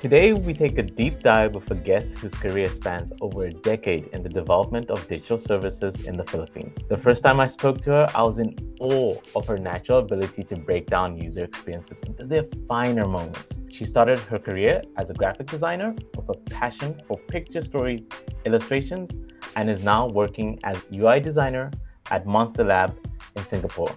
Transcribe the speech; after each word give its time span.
Today, 0.00 0.32
we 0.32 0.54
take 0.54 0.78
a 0.78 0.84
deep 0.84 1.24
dive 1.24 1.56
with 1.56 1.68
a 1.72 1.74
guest 1.74 2.18
whose 2.18 2.32
career 2.32 2.68
spans 2.68 3.12
over 3.20 3.46
a 3.46 3.50
decade 3.50 4.06
in 4.12 4.22
the 4.22 4.28
development 4.28 4.90
of 4.90 5.08
digital 5.08 5.38
services 5.38 6.04
in 6.04 6.16
the 6.16 6.22
Philippines. 6.22 6.84
The 6.88 6.96
first 6.96 7.24
time 7.24 7.40
I 7.40 7.48
spoke 7.48 7.82
to 7.82 7.90
her, 7.90 8.06
I 8.14 8.22
was 8.22 8.38
in 8.38 8.54
awe 8.78 9.16
of 9.34 9.48
her 9.48 9.58
natural 9.58 9.98
ability 9.98 10.44
to 10.44 10.54
break 10.54 10.86
down 10.86 11.16
user 11.16 11.42
experiences 11.42 11.98
into 12.06 12.24
their 12.26 12.44
finer 12.68 13.06
moments. 13.06 13.58
She 13.72 13.84
started 13.86 14.20
her 14.20 14.38
career 14.38 14.82
as 14.98 15.10
a 15.10 15.14
graphic 15.14 15.48
designer 15.48 15.96
with 16.14 16.28
a 16.28 16.38
passion 16.48 16.94
for 17.08 17.18
picture 17.26 17.62
story 17.62 18.06
illustrations 18.44 19.18
and 19.56 19.68
is 19.68 19.82
now 19.82 20.06
working 20.06 20.60
as 20.62 20.76
UI 20.94 21.18
designer 21.18 21.72
at 22.12 22.24
Monstarlab 22.24 22.94
in 23.34 23.44
Singapore. 23.44 23.92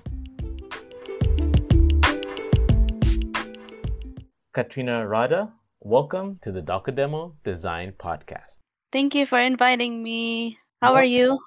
Katrina 4.53 5.07
Rada, 5.07 5.53
welcome 5.83 6.39
to 6.43 6.51
the 6.51 6.61
Docodemo 6.61 7.33
Design 7.43 7.91
Podcast. 7.97 8.59
Thank 8.91 9.15
you 9.15 9.25
for 9.25 9.39
inviting 9.39 10.03
me. 10.03 10.59
How 10.79 10.93
are 10.93 11.03
you? 11.03 11.39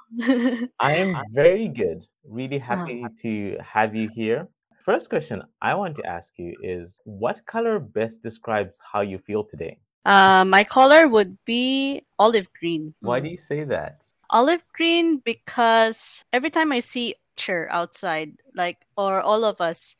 I 0.81 0.97
am 0.97 1.17
very 1.33 1.69
good. 1.69 2.03
Really 2.25 2.59
happy 2.59 3.07
to 3.23 3.57
have 3.63 3.95
you 3.95 4.09
here. 4.13 4.49
First 4.85 5.09
question 5.09 5.41
I 5.63 5.75
want 5.75 5.97
to 5.97 6.07
ask 6.07 6.33
you 6.37 6.53
is 6.65 7.01
what 7.05 7.47
color 7.47 7.79
best 7.79 8.25
describes 8.25 8.77
how 8.93 9.03
you 9.03 9.19
feel 9.19 9.45
today? 9.45 9.79
Uh, 10.05 10.45
my 10.45 10.65
color 10.65 11.07
would 11.07 11.39
be 11.45 12.03
olive 12.19 12.49
green. 12.59 12.93
Why 13.01 13.21
do 13.21 13.29
you 13.29 13.37
say 13.37 13.63
that? 13.63 14.03
Olive 14.31 14.65
green 14.73 15.19
because 15.19 16.25
every 16.33 16.51
time 16.51 16.73
I 16.73 16.81
see 16.81 17.15
nature 17.37 17.69
outside, 17.71 18.33
like 18.55 18.79
or 18.97 19.21
all 19.21 19.45
of 19.45 19.61
us, 19.61 19.95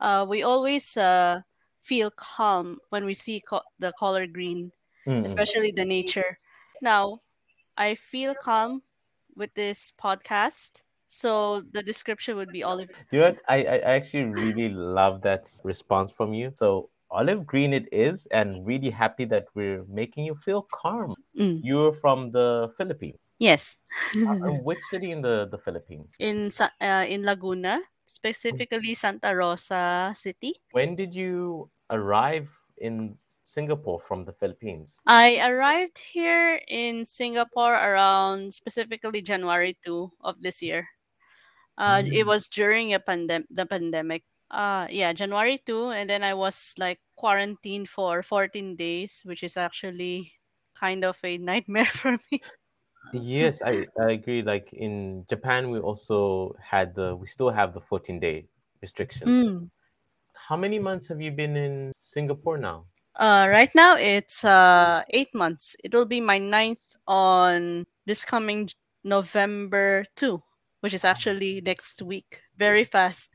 uh, 0.00 0.26
we 0.28 0.42
always 0.42 0.96
uh, 0.96 1.42
feel 1.86 2.10
calm 2.10 2.78
when 2.90 3.04
we 3.06 3.14
see 3.14 3.40
co- 3.40 3.62
the 3.78 3.92
color 3.98 4.26
green, 4.26 4.72
Mm, 5.06 5.24
especially 5.24 5.70
the 5.70 5.84
nature. 5.84 6.36
Now, 6.82 7.22
I 7.78 7.94
feel 7.94 8.34
calm 8.34 8.82
with 9.36 9.54
this 9.54 9.94
podcast. 9.94 10.82
So 11.06 11.62
the 11.70 11.82
description 11.82 12.34
would 12.36 12.50
be 12.50 12.66
olive. 12.66 12.90
You 13.14 13.20
know? 13.20 13.34
I, 13.48 13.62
I 13.62 13.76
I 13.86 13.92
actually 14.02 14.26
really 14.34 14.68
love 14.74 15.22
that 15.22 15.46
response 15.62 16.10
from 16.10 16.34
you. 16.34 16.50
So 16.58 16.90
olive 17.10 17.46
green 17.46 17.70
it 17.70 17.86
is, 17.94 18.26
and 18.34 18.66
really 18.66 18.90
happy 18.90 19.24
that 19.30 19.46
we're 19.54 19.86
making 19.86 20.26
you 20.26 20.34
feel 20.34 20.66
calm. 20.74 21.14
Mm. 21.38 21.62
You're 21.62 21.94
from 21.94 22.34
the 22.34 22.74
Philippines. 22.76 23.22
Yes. 23.38 23.78
Uh, 24.18 24.58
which 24.66 24.82
city 24.90 25.14
in 25.14 25.22
the, 25.22 25.46
the 25.54 25.58
Philippines? 25.58 26.10
in 26.18 26.50
uh, 26.58 27.06
in 27.06 27.22
Laguna, 27.22 27.78
specifically 28.06 28.94
Santa 28.94 29.34
Rosa 29.36 30.12
City. 30.16 30.54
When 30.72 30.96
did 30.96 31.14
you 31.14 31.68
arrive 31.90 32.48
in 32.78 33.18
Singapore 33.42 34.00
from 34.00 34.24
the 34.24 34.32
Philippines? 34.32 34.98
I 35.06 35.38
arrived 35.46 35.98
here 35.98 36.60
in 36.66 37.04
Singapore 37.04 37.74
around 37.74 38.54
specifically 38.54 39.22
January 39.22 39.76
2 39.84 40.10
of 40.22 40.40
this 40.40 40.62
year. 40.62 40.88
Uh, 41.78 42.02
It 42.06 42.24
Mm. 42.24 42.26
was 42.26 42.48
during 42.48 42.94
a 42.94 43.00
pandem- 43.00 43.46
the 43.50 43.66
pandemic. 43.66 44.24
Uh, 44.50 44.86
yeah, 44.90 45.12
January 45.12 45.58
2, 45.66 45.90
and 45.90 46.08
then 46.08 46.22
I 46.22 46.32
was 46.34 46.72
like 46.78 47.00
quarantined 47.18 47.88
for 47.90 48.22
14 48.22 48.76
days, 48.76 49.22
which 49.26 49.42
is 49.42 49.56
actually 49.58 50.32
kind 50.74 51.04
of 51.04 51.18
a 51.24 51.36
nightmare 51.38 51.84
for 52.06 52.18
me. 52.30 52.40
Yes, 53.12 53.62
I, 53.62 53.86
I 54.00 54.12
agree. 54.12 54.42
Like 54.42 54.72
in 54.72 55.24
Japan, 55.28 55.70
we 55.70 55.78
also 55.78 56.54
had 56.62 56.94
the, 56.94 57.16
we 57.16 57.26
still 57.26 57.50
have 57.50 57.72
the 57.74 57.80
14 57.80 58.20
day 58.20 58.46
restriction. 58.82 59.28
Mm. 59.28 59.70
How 60.34 60.56
many 60.56 60.78
months 60.78 61.08
have 61.08 61.20
you 61.20 61.32
been 61.32 61.56
in 61.56 61.92
Singapore 61.94 62.58
now? 62.58 62.84
Uh, 63.18 63.48
right 63.50 63.74
now 63.74 63.96
it's 63.96 64.44
uh 64.44 65.02
eight 65.10 65.34
months. 65.34 65.74
It 65.82 65.94
will 65.94 66.04
be 66.04 66.20
my 66.20 66.36
ninth 66.38 66.84
on 67.08 67.86
this 68.04 68.24
coming 68.24 68.68
November 69.04 70.04
two, 70.16 70.42
which 70.80 70.92
is 70.92 71.04
actually 71.04 71.62
next 71.62 72.02
week. 72.02 72.42
Very 72.58 72.84
fast. 72.84 73.30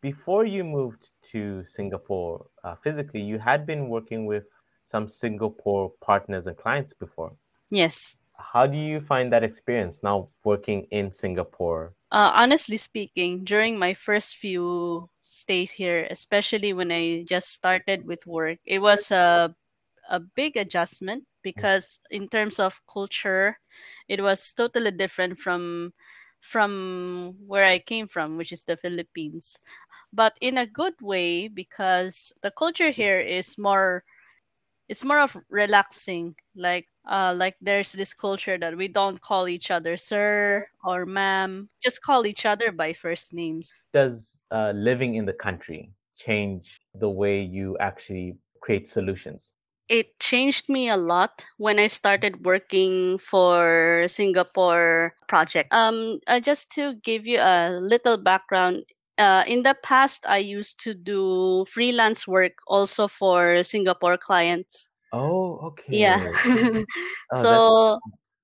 Before 0.00 0.46
you 0.46 0.64
moved 0.64 1.12
to 1.32 1.62
Singapore 1.64 2.46
uh, 2.64 2.76
physically, 2.82 3.20
you 3.20 3.38
had 3.38 3.66
been 3.66 3.88
working 3.88 4.24
with 4.24 4.44
some 4.86 5.06
Singapore 5.08 5.92
partners 6.00 6.46
and 6.46 6.56
clients 6.56 6.94
before. 6.94 7.32
Yes. 7.70 8.16
How 8.38 8.66
do 8.66 8.76
you 8.76 9.00
find 9.00 9.32
that 9.32 9.44
experience 9.44 10.02
now 10.02 10.28
working 10.44 10.86
in 10.90 11.12
Singapore? 11.12 11.94
Uh, 12.12 12.30
honestly 12.34 12.76
speaking, 12.76 13.44
during 13.44 13.78
my 13.78 13.94
first 13.94 14.36
few 14.36 15.08
stays 15.20 15.70
here, 15.70 16.06
especially 16.10 16.72
when 16.72 16.92
I 16.92 17.24
just 17.26 17.50
started 17.52 18.06
with 18.06 18.26
work, 18.26 18.58
it 18.64 18.78
was 18.78 19.10
a 19.10 19.54
a 20.08 20.20
big 20.20 20.56
adjustment 20.56 21.24
because 21.42 21.98
in 22.10 22.28
terms 22.28 22.60
of 22.60 22.80
culture, 22.86 23.58
it 24.08 24.22
was 24.22 24.54
totally 24.54 24.92
different 24.92 25.38
from 25.38 25.92
from 26.40 27.34
where 27.46 27.64
I 27.64 27.80
came 27.80 28.06
from, 28.06 28.36
which 28.36 28.52
is 28.52 28.62
the 28.62 28.76
Philippines. 28.76 29.58
But 30.12 30.36
in 30.40 30.58
a 30.58 30.66
good 30.66 30.94
way 31.02 31.48
because 31.48 32.32
the 32.42 32.52
culture 32.52 32.90
here 32.90 33.18
is 33.18 33.58
more 33.58 34.04
it's 34.88 35.04
more 35.04 35.18
of 35.18 35.36
relaxing 35.50 36.36
like 36.54 36.86
uh 37.06 37.34
like 37.36 37.56
there's 37.60 37.92
this 37.92 38.14
culture 38.14 38.58
that 38.58 38.76
we 38.76 38.88
don't 38.88 39.20
call 39.20 39.48
each 39.48 39.70
other 39.70 39.96
sir 39.96 40.66
or 40.84 41.06
ma'am. 41.06 41.68
Just 41.82 42.02
call 42.02 42.26
each 42.26 42.44
other 42.46 42.72
by 42.72 42.92
first 42.92 43.32
names. 43.32 43.72
Does 43.92 44.38
uh, 44.50 44.72
living 44.74 45.14
in 45.14 45.24
the 45.24 45.32
country 45.32 45.90
change 46.16 46.76
the 46.94 47.10
way 47.10 47.40
you 47.42 47.76
actually 47.78 48.36
create 48.60 48.88
solutions? 48.88 49.52
it 49.88 50.18
changed 50.18 50.68
me 50.68 50.88
a 50.88 50.96
lot 50.96 51.44
when 51.58 51.78
i 51.78 51.86
started 51.86 52.44
working 52.44 53.18
for 53.18 54.04
singapore 54.08 55.14
project. 55.28 55.72
Um 55.72 56.18
uh, 56.26 56.40
just 56.40 56.70
to 56.72 56.94
give 57.02 57.26
you 57.26 57.38
a 57.38 57.78
little 57.80 58.16
background 58.16 58.84
uh, 59.18 59.44
in 59.46 59.62
the 59.62 59.76
past 59.82 60.26
i 60.28 60.38
used 60.38 60.80
to 60.80 60.94
do 60.94 61.64
freelance 61.66 62.26
work 62.26 62.58
also 62.66 63.06
for 63.06 63.62
singapore 63.62 64.16
clients 64.18 64.88
Oh, 65.16 65.58
okay. 65.72 65.98
Yeah. 65.98 66.20
Oh, 67.32 67.42
that's 67.42 67.42
so 67.42 67.98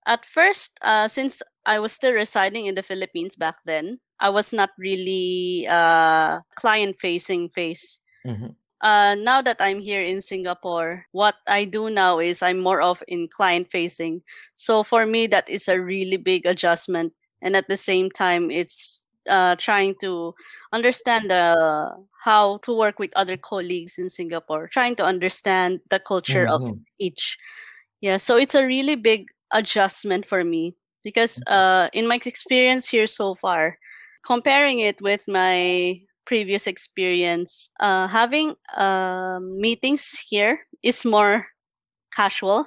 at 0.06 0.24
first, 0.26 0.72
uh, 0.82 1.08
since 1.08 1.42
I 1.66 1.78
was 1.78 1.92
still 1.92 2.12
residing 2.12 2.66
in 2.66 2.74
the 2.74 2.82
Philippines 2.82 3.36
back 3.36 3.56
then, 3.64 4.00
I 4.18 4.30
was 4.30 4.52
not 4.52 4.70
really 4.78 5.66
uh, 5.68 6.40
client 6.56 6.98
facing 6.98 7.48
face. 7.50 8.00
Mhm. 8.26 8.56
Uh, 8.82 9.14
now 9.14 9.40
that 9.40 9.60
I'm 9.60 9.78
here 9.78 10.02
in 10.02 10.20
Singapore, 10.20 11.06
what 11.12 11.36
I 11.46 11.64
do 11.64 11.88
now 11.88 12.18
is 12.18 12.42
I'm 12.42 12.58
more 12.58 12.82
of 12.82 13.02
in 13.06 13.28
client 13.28 13.70
facing. 13.70 14.22
So 14.54 14.82
for 14.82 15.06
me, 15.06 15.28
that 15.28 15.48
is 15.48 15.68
a 15.68 15.78
really 15.80 16.16
big 16.18 16.46
adjustment. 16.46 17.14
And 17.40 17.54
at 17.54 17.68
the 17.68 17.76
same 17.78 18.10
time, 18.10 18.50
it's 18.50 19.04
uh, 19.28 19.56
trying 19.56 19.94
to 20.00 20.34
understand 20.72 21.30
the 21.30 21.90
how 22.24 22.58
to 22.58 22.74
work 22.76 22.98
with 22.98 23.10
other 23.16 23.36
colleagues 23.36 23.98
in 23.98 24.08
Singapore, 24.08 24.68
trying 24.68 24.96
to 24.96 25.04
understand 25.04 25.80
the 25.90 25.98
culture 26.00 26.46
of 26.46 26.64
Mhm. 26.64 26.84
each. 26.98 27.38
Yeah, 28.00 28.16
so 28.16 28.36
it's 28.36 28.54
a 28.54 28.66
really 28.66 28.96
big 28.96 29.28
adjustment 29.52 30.24
for 30.26 30.44
me 30.44 30.76
because 31.04 31.38
Mm-hmm. 31.38 31.42
uh, 31.46 31.88
in 31.92 32.06
my 32.08 32.18
experience 32.24 32.88
here 32.88 33.06
so 33.06 33.34
far, 33.34 33.78
comparing 34.24 34.80
it 34.80 35.00
with 35.00 35.24
my 35.28 36.00
previous 36.24 36.66
experience, 36.66 37.70
uh, 37.80 38.06
having 38.08 38.54
uh, 38.76 39.38
meetings 39.42 40.18
here 40.28 40.60
is 40.82 41.04
more 41.04 41.46
casual. 42.14 42.66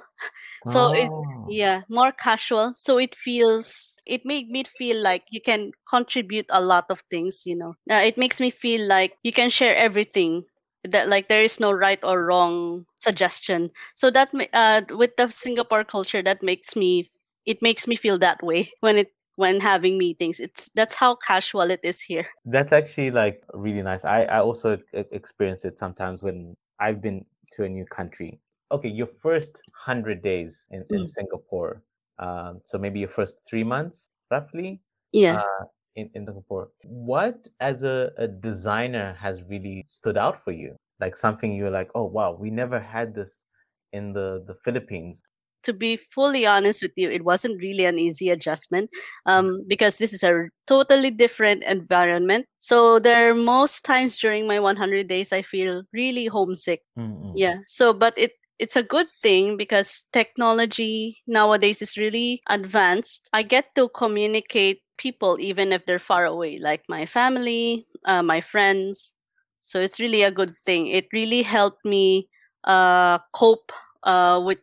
So 0.66 0.92
it 0.92 1.10
Oh. 1.10 1.46
yeah, 1.48 1.82
more 1.88 2.12
casual. 2.12 2.72
So 2.74 2.98
it 2.98 3.14
feels 3.14 3.94
it 4.06 4.24
made 4.24 4.50
me 4.50 4.64
feel 4.64 5.00
like 5.02 5.24
you 5.30 5.40
can 5.40 5.72
contribute 5.88 6.46
a 6.50 6.60
lot 6.60 6.86
of 6.90 7.02
things, 7.10 7.42
you 7.46 7.56
know. 7.56 7.74
Uh, 7.90 8.02
it 8.04 8.16
makes 8.18 8.40
me 8.40 8.50
feel 8.50 8.86
like 8.86 9.14
you 9.22 9.32
can 9.32 9.50
share 9.50 9.76
everything. 9.76 10.44
That 10.84 11.08
like 11.08 11.28
there 11.28 11.42
is 11.42 11.58
no 11.58 11.72
right 11.72 11.98
or 12.04 12.24
wrong 12.24 12.86
suggestion. 13.00 13.70
So 13.94 14.10
that 14.10 14.30
uh, 14.52 14.82
with 14.94 15.16
the 15.16 15.28
Singapore 15.30 15.82
culture, 15.84 16.22
that 16.22 16.42
makes 16.42 16.76
me 16.76 17.10
it 17.44 17.62
makes 17.62 17.86
me 17.88 17.96
feel 17.96 18.18
that 18.18 18.42
way 18.42 18.70
when 18.80 18.96
it 18.96 19.12
when 19.36 19.60
having 19.60 19.98
meetings. 19.98 20.40
It's 20.40 20.70
that's 20.74 20.94
how 20.94 21.16
casual 21.16 21.70
it 21.70 21.80
is 21.82 22.00
here. 22.00 22.26
That's 22.44 22.72
actually 22.72 23.10
like 23.10 23.42
really 23.52 23.82
nice. 23.82 24.04
I, 24.04 24.22
I 24.24 24.40
also 24.40 24.78
experience 24.92 25.64
it 25.64 25.78
sometimes 25.78 26.22
when 26.22 26.56
I've 26.78 27.00
been 27.02 27.24
to 27.52 27.64
a 27.64 27.68
new 27.68 27.84
country. 27.84 28.40
Okay, 28.70 28.88
your 28.88 29.06
first 29.06 29.62
100 29.86 30.22
days 30.22 30.68
in, 30.70 30.84
in 30.90 31.02
Mm. 31.04 31.08
Singapore. 31.08 31.82
Um, 32.18 32.60
so 32.64 32.78
maybe 32.78 33.00
your 33.00 33.08
first 33.08 33.38
three 33.48 33.64
months, 33.64 34.10
roughly, 34.30 34.80
Yeah. 35.12 35.36
uh, 35.36 35.64
in, 35.94 36.10
in 36.14 36.26
Singapore. 36.26 36.70
What, 36.84 37.48
as 37.60 37.84
a, 37.84 38.10
a 38.18 38.26
designer, 38.26 39.14
has 39.20 39.42
really 39.44 39.84
stood 39.86 40.16
out 40.16 40.42
for 40.42 40.52
you? 40.52 40.74
Like 40.98 41.14
something 41.16 41.52
you're 41.52 41.70
like, 41.70 41.90
oh, 41.94 42.04
wow, 42.04 42.32
we 42.32 42.50
never 42.50 42.80
had 42.80 43.14
this 43.14 43.44
in 43.92 44.12
the, 44.12 44.42
the 44.46 44.54
Philippines. 44.64 45.22
to 45.62 45.72
be 45.72 45.96
fully 45.96 46.46
honest 46.46 46.80
with 46.80 46.92
you, 46.94 47.10
it 47.10 47.24
wasn't 47.24 47.58
really 47.58 47.84
an 47.84 47.98
easy 47.98 48.30
adjustment 48.30 48.88
um, 49.26 49.64
because 49.66 49.98
this 49.98 50.12
is 50.12 50.22
a 50.22 50.46
totally 50.66 51.10
different 51.10 51.64
environment. 51.64 52.46
So 52.58 53.00
there 53.00 53.28
are 53.28 53.34
most 53.34 53.84
times 53.84 54.16
during 54.16 54.46
my 54.46 54.60
100 54.60 55.08
days 55.08 55.32
I 55.32 55.42
feel 55.42 55.82
really 55.92 56.26
homesick. 56.26 56.82
Mm-mm. 56.96 57.32
Yeah. 57.34 57.66
So, 57.66 57.92
but 57.92 58.14
it 58.16 58.32
it's 58.58 58.76
a 58.76 58.82
good 58.82 59.08
thing 59.10 59.56
because 59.56 60.04
technology 60.12 61.18
nowadays 61.26 61.82
is 61.82 61.96
really 61.96 62.42
advanced. 62.48 63.28
I 63.32 63.42
get 63.42 63.74
to 63.74 63.88
communicate 63.90 64.82
people 64.98 65.38
even 65.40 65.72
if 65.72 65.84
they're 65.86 65.98
far 65.98 66.24
away, 66.24 66.58
like 66.58 66.82
my 66.88 67.06
family, 67.06 67.86
uh, 68.06 68.22
my 68.22 68.40
friends. 68.40 69.12
So 69.60 69.80
it's 69.80 70.00
really 70.00 70.22
a 70.22 70.30
good 70.30 70.54
thing. 70.56 70.86
It 70.86 71.06
really 71.12 71.42
helped 71.42 71.84
me 71.84 72.28
uh, 72.64 73.18
cope 73.34 73.72
uh, 74.04 74.40
with 74.44 74.58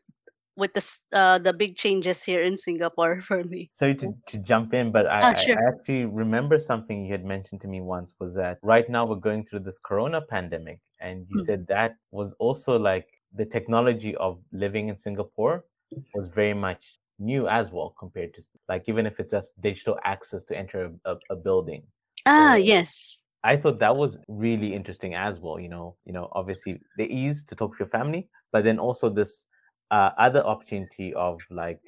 with 0.56 0.74
the 0.74 0.86
uh, 1.12 1.40
the 1.40 1.54
big 1.54 1.76
changes 1.76 2.24
here 2.24 2.42
in 2.42 2.58
Singapore 2.58 3.22
for 3.28 3.44
me. 3.44 3.70
Sorry 3.74 3.96
to, 3.96 4.14
to 4.28 4.38
jump 4.40 4.74
in, 4.74 4.92
but 4.92 5.08
I, 5.08 5.22
Ah, 5.22 5.34
sure. 5.34 5.58
I 5.58 5.68
actually 5.70 6.06
remember 6.06 6.60
something 6.60 7.06
you 7.06 7.12
had 7.12 7.26
mentioned 7.26 7.62
to 7.62 7.68
me 7.68 7.82
once 7.82 8.14
was 8.20 8.36
that 8.36 8.60
right 8.62 8.88
now 8.90 9.06
we're 9.06 9.16
going 9.16 9.46
through 9.46 9.62
this 9.62 9.80
corona 9.80 10.22
pandemic, 10.22 10.80
and 11.02 11.26
you 11.30 11.40
Mm. 11.40 11.46
said 11.46 11.68
that 11.68 11.96
was 12.12 12.34
also 12.40 12.78
like 12.78 13.08
the 13.36 13.46
technology 13.46 14.16
of 14.18 14.40
living 14.52 14.90
in 14.90 14.98
Singapore 14.98 15.66
was 16.14 16.28
very 16.30 16.54
much 16.54 17.00
new 17.20 17.48
as 17.48 17.72
well 17.72 17.94
compared 18.00 18.34
to 18.34 18.42
like 18.68 18.84
even 18.88 19.06
if 19.06 19.20
it's 19.20 19.32
just 19.32 19.60
digital 19.62 19.98
access 20.04 20.44
to 20.46 20.58
enter 20.58 20.86
a, 21.06 21.12
a, 21.12 21.18
a 21.32 21.36
building. 21.36 21.84
Ah, 22.26 22.54
So- 22.54 22.58
yes. 22.58 23.24
I 23.46 23.58
thought 23.58 23.80
that 23.80 23.96
was 23.96 24.18
really 24.30 24.74
interesting 24.74 25.16
as 25.16 25.40
well. 25.42 25.60
You 25.60 25.68
know, 25.68 25.98
you 26.06 26.14
know, 26.14 26.30
obviously 26.32 26.80
the 26.98 27.04
ease 27.14 27.44
to 27.46 27.56
talk 27.56 27.74
to 27.74 27.80
your 27.84 27.90
family, 27.90 28.30
but 28.54 28.64
then 28.64 28.80
also 28.80 29.10
this 29.10 29.46
uh, 29.92 30.12
other 30.18 30.42
opportunity 30.46 31.14
of 31.14 31.42
like 31.52 31.82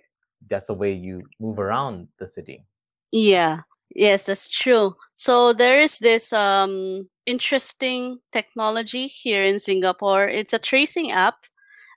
just 0.49 0.67
the 0.67 0.73
way 0.73 0.91
you 0.91 1.23
move 1.39 1.57
around 1.59 2.09
the 2.19 2.27
city. 2.27 2.61
Yeah. 3.11 3.61
Yes, 3.93 4.25
that's 4.25 4.47
true. 4.49 4.95
So 5.13 5.53
there 5.53 5.79
is 5.79 5.99
this 5.99 6.33
um 6.33 7.07
interesting 7.25 8.19
technology 8.31 9.07
here 9.07 9.43
in 9.43 9.59
Singapore. 9.59 10.27
It's 10.27 10.53
a 10.53 10.59
tracing 10.59 11.11
app 11.11 11.45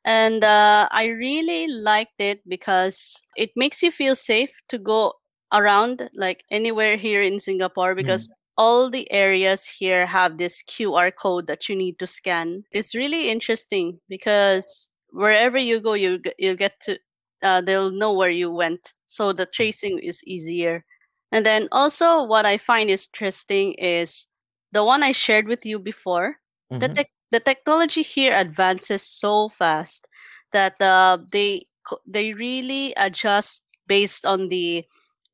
and 0.05 0.45
uh, 0.45 0.89
I 0.91 1.07
really 1.09 1.69
liked 1.69 2.21
it 2.21 2.43
because 2.49 3.23
it 3.37 3.51
makes 3.57 3.83
you 3.83 3.91
feel 3.91 4.15
safe 4.17 4.53
to 4.69 4.79
go 4.79 5.15
around 5.53 6.11
like 6.15 6.45
anywhere 6.51 6.97
here 6.97 7.23
in 7.23 7.39
Singapore 7.41 7.95
because 7.95 8.29
all 8.57 8.91
the 8.91 9.11
areas 9.13 9.65
here 9.67 10.07
have 10.07 10.39
this 10.39 10.63
QR 10.67 11.11
code 11.11 11.47
that 11.49 11.69
you 11.69 11.77
need 11.77 11.99
to 12.01 12.07
scan. 12.07 12.65
It's 12.73 12.95
really 12.95 13.31
interesting 13.31 14.01
because 14.09 14.91
wherever 15.11 15.59
you 15.59 15.81
go, 15.81 15.95
you 15.95 16.21
you 16.39 16.55
get 16.57 16.81
to 16.83 16.99
uh, 17.43 17.61
they'll 17.61 17.91
know 17.91 18.13
where 18.13 18.31
you 18.31 18.51
went, 18.51 18.95
so 19.07 19.33
the 19.33 19.47
tracing 19.47 19.99
is 19.99 20.23
easier. 20.27 20.85
And 21.33 21.45
then 21.47 21.69
also, 21.73 22.23
what 22.25 22.47
I 22.47 22.57
find 22.59 22.91
interesting 22.91 23.75
is 23.75 24.29
the 24.73 24.85
one 24.85 25.03
I 25.03 25.13
shared 25.13 25.47
with 25.49 25.65
you 25.67 25.79
before. 25.79 26.37
The 26.79 26.89
Mhm. 26.89 26.95
tech 26.95 27.09
the 27.31 27.41
technology 27.41 28.03
here 28.03 28.35
advances 28.35 29.03
so 29.03 29.49
fast 29.51 30.09
that 30.53 30.81
uh, 30.81 31.19
they 31.31 31.67
they 32.07 32.33
really 32.35 32.95
adjust 32.97 33.67
based 33.87 34.25
on 34.27 34.49
the 34.49 34.85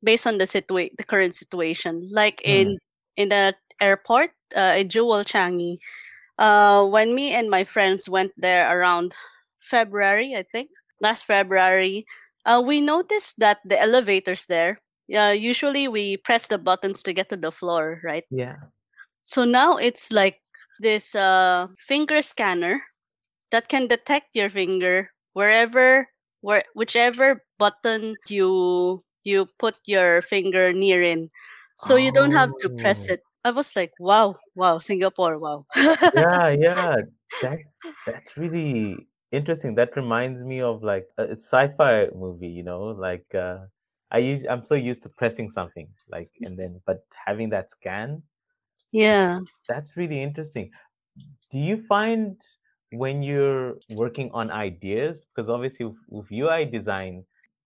based 0.03 0.27
on 0.27 0.37
the 0.37 0.45
situa- 0.45 0.95
the 0.97 1.03
current 1.03 1.35
situation. 1.35 2.07
Like 2.11 2.41
in 2.43 2.77
in 3.17 3.29
the 3.29 3.55
airport 3.81 4.31
uh, 4.55 4.75
in 4.77 4.89
Jewel 4.89 5.23
Changi, 5.23 5.77
uh, 6.37 6.83
when 6.85 7.15
me 7.15 7.33
and 7.33 7.49
my 7.49 7.63
friends 7.63 8.09
went 8.09 8.31
there 8.37 8.67
around 8.77 9.15
February, 9.59 10.35
I 10.35 10.43
think 10.43 10.69
last 11.01 11.25
February, 11.25 12.05
uh, 12.45 12.61
we 12.65 12.81
noticed 12.81 13.39
that 13.39 13.59
the 13.65 13.79
elevators 13.79 14.45
there. 14.47 14.79
Yeah, 15.07 15.31
usually 15.31 15.87
we 15.87 16.17
press 16.17 16.47
the 16.47 16.57
buttons 16.57 17.03
to 17.03 17.13
get 17.13 17.29
to 17.29 17.37
the 17.37 17.51
floor, 17.51 18.01
right? 18.03 18.23
Yeah. 18.29 18.57
So 19.23 19.43
now 19.45 19.77
it's 19.77 20.11
like 20.11 20.39
this 20.79 21.15
uh, 21.15 21.67
finger 21.79 22.21
scanner 22.21 22.81
that 23.51 23.67
can 23.69 23.87
detect 23.87 24.35
your 24.35 24.49
finger 24.49 25.11
wherever 25.33 26.07
where 26.41 26.63
whichever 26.75 27.41
button 27.57 28.15
you 28.27 29.03
you 29.23 29.47
put 29.59 29.75
your 29.85 30.21
finger 30.21 30.71
near 30.73 31.01
in. 31.01 31.29
So 31.75 31.95
you 31.95 32.11
don't 32.11 32.31
have 32.31 32.51
to 32.59 32.69
press 32.69 33.09
Oh. 33.09 33.13
it. 33.13 33.21
I 33.43 33.51
was 33.51 33.75
like, 33.75 33.93
wow, 33.99 34.35
wow, 34.55 34.77
Singapore, 34.79 35.37
wow. 35.39 35.65
yeah, 35.75 36.49
yeah. 36.49 36.95
That's 37.41 37.67
that's 38.05 38.37
really 38.37 39.07
interesting. 39.31 39.75
That 39.75 39.95
reminds 39.95 40.43
me 40.43 40.61
of 40.61 40.83
like 40.83 41.07
a 41.17 41.23
a 41.35 41.37
sci-fi 41.37 42.07
movie, 42.15 42.47
you 42.49 42.63
know, 42.63 42.95
like 42.95 43.25
uh 43.35 43.67
I 44.15 44.19
use 44.31 44.41
I'm 44.51 44.63
so 44.71 44.75
used 44.91 45.01
to 45.05 45.09
pressing 45.19 45.49
something 45.57 45.87
like 46.15 46.31
and 46.45 46.53
then 46.59 46.71
but 46.87 46.99
having 47.25 47.49
that 47.55 47.65
scan, 47.75 48.09
yeah. 48.91 49.39
that's 49.69 49.89
really 49.99 50.19
interesting. 50.27 50.65
Do 51.51 51.57
you 51.69 51.77
find 51.93 52.37
when 52.91 53.23
you're 53.29 53.75
working 54.03 54.29
on 54.39 54.45
ideas, 54.51 55.13
because 55.29 55.49
obviously 55.49 55.85
with, 55.87 56.01
with 56.15 56.27
UI 56.31 56.65
design, 56.77 57.13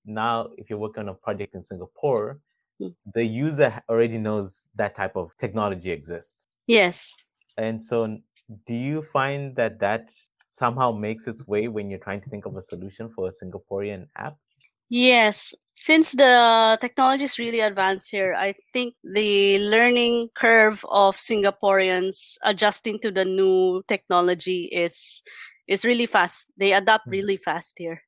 now 0.06 0.36
if 0.60 0.70
you're 0.70 0.84
working 0.86 1.04
on 1.04 1.10
a 1.10 1.20
project 1.26 1.52
in 1.56 1.64
Singapore, 1.72 2.40
Mm. 2.82 2.96
the 3.14 3.24
user 3.24 3.82
already 3.90 4.18
knows 4.18 4.70
that 4.76 4.96
type 4.96 5.16
of 5.16 5.32
technology 5.38 5.92
exists. 5.92 6.48
Yes. 6.68 7.16
And 7.58 7.82
so, 7.82 8.18
do 8.66 8.74
you 8.74 9.02
find 9.02 9.56
that 9.58 9.80
that 9.80 10.12
somehow 10.52 10.92
makes 10.92 11.28
its 11.28 11.46
way 11.46 11.68
when 11.68 11.90
you're 11.90 12.00
trying 12.00 12.22
to 12.22 12.30
think 12.30 12.46
of 12.46 12.56
a 12.56 12.62
solution 12.62 13.10
for 13.10 13.28
a 13.28 13.32
Singaporean 13.32 14.08
app? 14.16 14.38
Yes, 14.90 15.54
since 15.76 16.14
the 16.14 16.78
technology 16.82 17.24
is 17.26 17.38
really 17.38 17.60
advanced 17.60 18.10
here, 18.10 18.34
I 18.36 18.54
think 18.74 18.96
the 19.04 19.60
learning 19.60 20.30
curve 20.36 20.84
of 20.90 21.16
Singaporeans 21.18 22.38
adjusting 22.44 23.00
to 23.02 23.12
the 23.12 23.26
new 23.26 23.84
technology 23.88 24.66
is 24.74 25.22
is 25.68 25.86
really 25.86 26.08
fast. 26.08 26.48
They 26.58 26.74
adapt 26.74 27.06
Mm. 27.08 27.12
really 27.12 27.38
fast 27.38 27.78
here. 27.78 28.02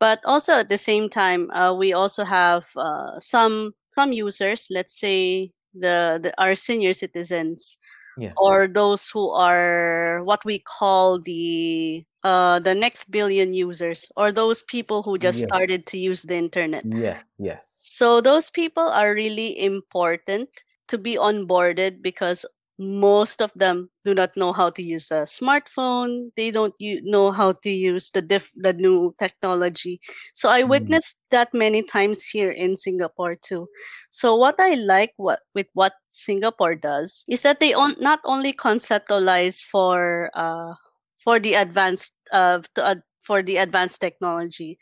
But 0.00 0.20
also 0.24 0.54
at 0.60 0.68
the 0.68 0.78
same 0.78 1.08
time, 1.08 1.50
uh, 1.52 1.74
we 1.74 1.92
also 1.92 2.24
have 2.24 2.68
uh, 2.76 3.18
some 3.20 3.74
some 3.94 4.12
users, 4.12 4.68
let's 4.70 4.98
say 4.98 5.52
the, 5.74 6.20
the 6.22 6.32
our 6.40 6.54
senior 6.54 6.92
citizens, 6.94 7.78
Yes. 8.16 8.36
or 8.36 8.66
those 8.68 9.08
who 9.08 9.30
are 9.30 10.22
what 10.24 10.44
we 10.44 10.58
call 10.58 11.20
the 11.20 12.04
uh 12.24 12.58
the 12.60 12.74
next 12.74 13.10
billion 13.10 13.52
users 13.54 14.10
or 14.16 14.32
those 14.32 14.62
people 14.64 15.02
who 15.02 15.18
just 15.18 15.40
Yes. 15.40 15.48
started 15.48 15.86
to 15.86 15.98
use 15.98 16.22
the 16.22 16.36
internet 16.36 16.84
yes, 16.84 17.24
yes. 17.38 17.78
so 17.78 18.20
those 18.20 18.50
people 18.50 18.84
are 18.88 19.14
really 19.14 19.58
important 19.62 20.48
to 20.88 20.98
be 20.98 21.16
onboarded 21.16 22.02
because 22.02 22.44
most 22.78 23.40
of 23.42 23.52
them 23.54 23.90
do 24.04 24.14
not 24.14 24.36
know 24.36 24.52
how 24.52 24.70
to 24.70 24.82
use 24.82 25.10
a 25.10 25.22
smartphone. 25.28 26.30
They 26.36 26.50
don't 26.50 26.74
u- 26.78 27.00
know 27.04 27.30
how 27.30 27.52
to 27.62 27.70
use 27.70 28.10
the 28.10 28.22
diff- 28.22 28.50
the 28.56 28.72
new 28.72 29.14
technology. 29.18 30.00
So 30.34 30.48
i 30.48 30.62
Mm. 30.62 30.68
witnessed 30.68 31.16
that 31.30 31.52
many 31.54 31.82
times 31.82 32.24
here 32.26 32.50
in 32.50 32.74
singapore 32.76 33.36
too. 33.36 33.68
So 34.10 34.34
what 34.36 34.56
i 34.58 34.74
like 34.74 35.12
what 35.16 35.40
with 35.54 35.66
what 35.74 35.94
singapore 36.10 36.74
does 36.74 37.24
is 37.28 37.42
that 37.42 37.60
they 37.60 37.72
on, 37.74 37.94
not 38.00 38.20
only 38.24 38.52
conceptualize 38.52 39.62
for 39.62 40.30
uh 40.34 40.74
for 41.18 41.38
the 41.38 41.54
advanced 41.54 42.14
uh 42.32 42.60
to, 42.74 42.84
uh, 42.84 42.94
for 43.22 43.42
the 43.42 43.56
advanced 43.58 44.00
technology 44.00 44.78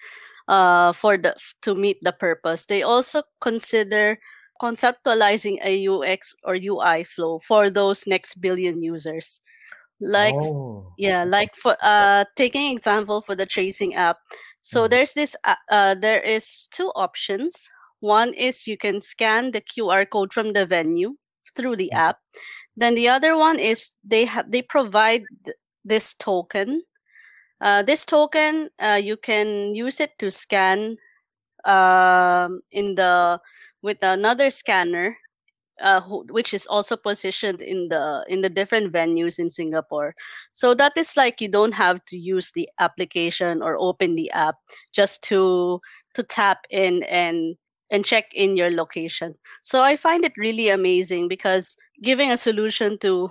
uh 0.49 0.93
for 0.93 1.17
the 1.19 1.35
to 1.63 1.75
meet 1.75 1.99
the 2.03 2.13
purpose. 2.13 2.67
They 2.67 2.83
also 2.83 3.23
consider 3.41 4.19
conceptualizing 4.61 5.59
a 5.65 5.77
UX 5.89 6.35
or 6.45 6.55
UI 6.55 7.05
flow 7.05 7.39
for 7.39 7.71
those 7.71 8.07
next 8.07 8.41
billion 8.41 8.83
users. 8.83 9.41
Like 10.01 10.39
oh, 10.43 10.97
yeah, 10.97 11.25
like 11.25 11.55
for 11.55 11.77
uh 11.83 12.25
taking 12.37 12.73
example 12.73 13.21
for 13.21 13.35
the 13.35 13.47
tracing 13.47 13.95
app. 13.95 14.19
So 14.61 14.87
Mhm. 14.87 14.89
there's 14.89 15.15
this 15.15 15.37
uh, 15.45 15.57
uh 15.71 15.95
there 15.95 16.21
is 16.21 16.69
two 16.73 16.89
options. 16.97 17.69
One 18.01 18.35
is 18.35 18.67
you 18.67 18.77
can 18.79 19.01
scan 19.03 19.53
the 19.53 19.61
QR 19.61 20.05
code 20.07 20.33
from 20.33 20.53
the 20.53 20.67
venue 20.67 21.17
through 21.57 21.77
the 21.77 21.93
Mhm. 21.93 21.93
app. 21.93 22.19
Then 22.77 22.95
the 22.95 23.09
other 23.09 23.37
one 23.37 23.59
is 23.59 23.93
they 24.05 24.25
have 24.27 24.51
they 24.51 24.63
provide 24.63 25.25
th- 25.45 25.57
this 25.85 26.15
token. 26.15 26.83
Uh, 27.61 27.83
this 27.83 28.05
token 28.05 28.71
uh, 28.83 29.01
you 29.03 29.17
can 29.17 29.75
use 29.75 30.01
it 30.01 30.19
to 30.19 30.31
scan 30.31 30.97
um, 31.65 32.61
in 32.71 32.95
the 32.95 33.41
with 33.83 34.03
another 34.03 34.51
scanner 34.51 35.17
uh, 35.81 36.01
who, 36.03 36.25
which 36.31 36.53
is 36.53 36.67
also 36.67 36.97
positioned 36.97 37.63
in 37.63 37.89
the 37.89 38.25
in 38.29 38.43
the 38.43 38.51
different 38.51 38.93
venues 38.93 39.39
in 39.39 39.49
Singapore. 39.49 40.15
So 40.53 40.75
that 40.75 40.93
is 40.97 41.17
like 41.17 41.41
you 41.41 41.49
don't 41.49 41.73
have 41.73 42.05
to 42.07 42.17
use 42.19 42.53
the 42.53 42.69
application 42.79 43.63
or 43.63 43.77
open 43.81 44.15
the 44.15 44.31
app 44.33 44.57
just 44.93 45.23
to 45.25 45.81
to 46.15 46.23
tap 46.23 46.67
in 46.71 47.03
and 47.05 47.57
and 47.91 48.05
check 48.05 48.27
in 48.35 48.57
your 48.57 48.71
location. 48.71 49.35
So 49.63 49.83
I 49.83 49.97
find 49.97 50.25
it 50.25 50.33
really 50.37 50.69
amazing 50.69 51.29
because 51.29 51.77
giving 52.03 52.31
a 52.31 52.37
solution 52.37 52.99
to 52.99 53.31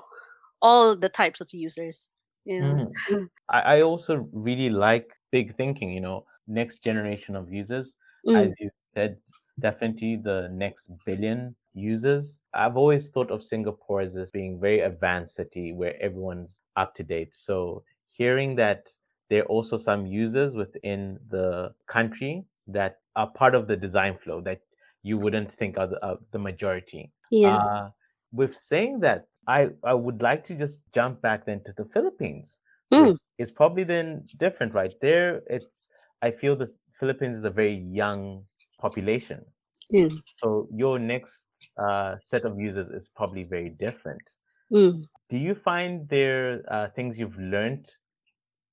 all 0.62 0.96
the 0.96 1.10
types 1.10 1.41
of 1.41 1.50
users. 1.53 2.10
Yeah. 2.46 2.62
Mhm. 2.62 2.91
I, 3.50 3.77
I 3.77 3.82
also 3.82 4.27
really 4.34 4.70
like 4.70 5.10
big 5.32 5.56
thinking, 5.58 5.91
you 5.91 6.01
know, 6.01 6.25
next 6.48 6.84
generation 6.84 7.36
of 7.36 7.51
users. 7.51 7.96
Mm, 8.25 8.46
As 8.46 8.53
you 8.60 8.70
said, 8.96 9.18
definitely 9.59 10.15
the 10.17 10.49
next 10.51 10.91
billion 11.05 11.55
users. 11.73 12.39
I've 12.53 12.77
always 12.77 13.09
thought 13.09 13.31
of 13.31 13.43
Singapore 13.43 14.01
as 14.01 14.13
this 14.13 14.31
being 14.31 14.59
very 14.59 14.79
advanced 14.81 15.35
city 15.35 15.73
where 15.73 16.01
everyone's 16.01 16.61
up 16.75 16.95
to 16.95 17.03
date. 17.03 17.35
So 17.35 17.83
hearing 18.11 18.55
that 18.55 18.89
there 19.29 19.43
are 19.43 19.47
also 19.47 19.77
some 19.77 20.05
users 20.05 20.55
within 20.55 21.19
the 21.29 21.73
country 21.87 22.45
that 22.67 22.97
are 23.15 23.29
part 23.31 23.55
of 23.55 23.67
the 23.67 23.77
design 23.77 24.17
flow 24.17 24.41
that 24.41 24.61
you 25.03 25.17
wouldn't 25.17 25.51
think 25.51 25.77
are 25.77 25.87
the, 25.87 26.03
uh, 26.05 26.17
the 26.31 26.39
majority. 26.39 27.11
Yeah. 27.31 27.57
Uh, 27.57 27.89
with 28.31 28.57
saying 28.57 28.99
that, 29.01 29.25
I, 29.47 29.69
I 29.83 29.93
would 29.93 30.21
like 30.21 30.43
to 30.45 30.55
just 30.55 30.83
jump 30.93 31.21
back 31.21 31.45
then 31.45 31.63
to 31.65 31.73
the 31.77 31.85
Philippines. 31.85 32.59
Mm. 32.93 33.17
is 33.37 33.51
probably 33.51 33.83
then 33.83 34.27
different, 34.37 34.73
right? 34.73 34.93
There, 34.99 35.43
it's 35.47 35.87
I 36.23 36.31
feel 36.31 36.55
the 36.55 36.71
Philippines 36.99 37.37
is 37.37 37.43
a 37.43 37.51
very 37.51 37.75
young 37.75 38.45
population. 38.79 39.45
Mm. 39.91 40.21
So 40.38 40.67
your 40.74 41.00
next 41.00 41.48
uh, 41.77 42.17
set 42.24 42.45
of 42.45 42.59
users 42.59 42.89
is 42.89 43.07
probably 43.07 43.43
very 43.43 43.69
different. 43.69 44.29
Mm. 44.71 45.01
Do 45.29 45.38
you 45.38 45.55
find 45.55 46.09
there 46.09 46.63
uh, 46.67 46.89
things 46.89 47.17
you've 47.17 47.38
learned 47.39 47.93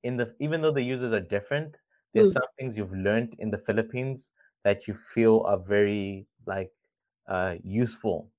in 0.03 0.17
the 0.17 0.37
even 0.41 0.63
though 0.63 0.73
the 0.73 0.83
users 0.83 1.13
are 1.13 1.21
different, 1.21 1.77
there's 2.15 2.31
Mm. 2.31 2.33
some 2.33 2.49
things 2.59 2.77
you've 2.79 2.93
learned 2.95 3.35
in 3.39 3.51
the 3.51 3.59
Philippines 3.59 4.33
that 4.65 4.89
you 4.89 4.95
feel 4.95 5.43
are 5.43 5.59
very 5.59 6.29
like 6.47 6.73
uh, 7.29 7.57
useful 7.63 8.33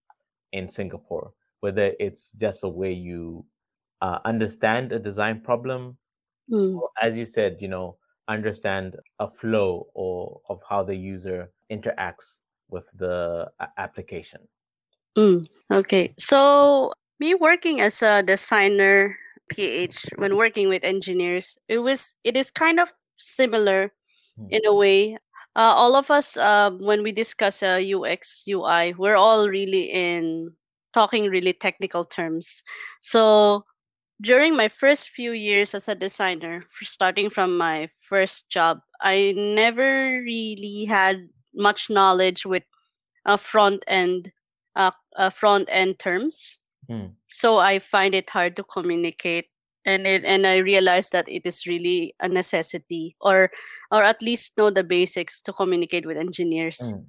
in 0.54 0.70
Singapore, 0.70 1.34
whether 1.62 1.94
it's 2.00 2.34
just 2.34 2.64
a 2.64 2.70
way 2.70 2.94
you 2.94 3.46
uh, 4.02 4.20
understand 4.26 4.92
a 4.94 5.00
design 5.00 5.42
problem, 5.42 5.98
Mm. 6.50 6.82
or 6.82 6.90
as 7.02 7.16
you 7.16 7.26
said, 7.26 7.58
you 7.62 7.68
know, 7.68 7.98
understand 8.28 8.96
a 9.20 9.30
flow 9.30 9.88
or 9.94 10.42
of 10.50 10.62
how 10.68 10.84
the 10.84 10.96
user 10.96 11.52
interacts 11.72 12.40
with 12.70 12.86
the 12.98 13.50
application. 13.78 14.42
Mm. 15.18 15.48
Okay, 15.74 16.14
so 16.18 16.94
me 17.20 17.34
working 17.34 17.82
as 17.82 18.02
a 18.02 18.22
designer 18.24 19.18
PH 19.50 20.12
when 20.18 20.36
working 20.38 20.70
with 20.70 20.84
engineers, 20.84 21.58
it 21.68 21.80
was 21.80 22.16
it 22.24 22.36
is 22.38 22.52
kind 22.52 22.80
of 22.80 22.94
similar 23.18 23.92
Hmm. 24.38 24.48
in 24.52 24.66
a 24.66 24.74
way. 24.74 25.18
Uh, 25.56 25.74
all 25.74 25.96
of 25.96 26.12
us, 26.12 26.38
uh, 26.38 26.70
when 26.80 27.02
we 27.02 27.12
discuss 27.12 27.64
uh, 27.64 27.82
UX 27.82 28.44
UI, 28.48 28.94
we're 28.94 29.16
all 29.18 29.50
really 29.50 29.90
in 29.92 30.54
talking 30.94 31.30
really 31.30 31.54
technical 31.54 32.04
terms. 32.04 32.64
So 33.02 33.66
during 34.22 34.56
my 34.56 34.68
first 34.68 35.10
few 35.10 35.32
years 35.32 35.74
as 35.74 35.88
a 35.88 35.96
designer, 35.96 36.64
for 36.70 36.86
starting 36.86 37.30
from 37.30 37.58
my 37.58 37.90
first 38.02 38.50
job, 38.50 38.80
I 39.02 39.34
never 39.38 40.22
really 40.24 40.86
had 40.86 41.30
much 41.54 41.90
knowledge 41.90 42.46
with 42.46 42.64
uh, 43.26 43.38
front 43.38 43.84
end 43.88 44.32
uh, 44.76 44.92
uh, 45.16 45.30
front 45.30 45.70
end 45.72 46.00
terms. 46.00 46.60
Hmm. 46.90 47.18
So 47.34 47.58
I 47.58 47.80
find 47.80 48.16
it 48.16 48.30
hard 48.30 48.56
to 48.56 48.64
communicate, 48.64 49.46
and 49.86 50.08
it 50.08 50.24
and 50.24 50.48
I 50.48 50.58
realized 50.58 51.12
that 51.12 51.30
it 51.30 51.46
is 51.46 51.68
really 51.68 52.16
a 52.20 52.28
necessity, 52.28 53.16
or 53.22 53.52
or 53.92 54.04
at 54.04 54.22
least 54.22 54.58
know 54.58 54.72
the 54.72 54.84
basics 54.84 55.42
to 55.44 55.54
communicate 55.54 56.06
with 56.06 56.18
engineers. 56.18 56.80
Mm. 56.80 57.06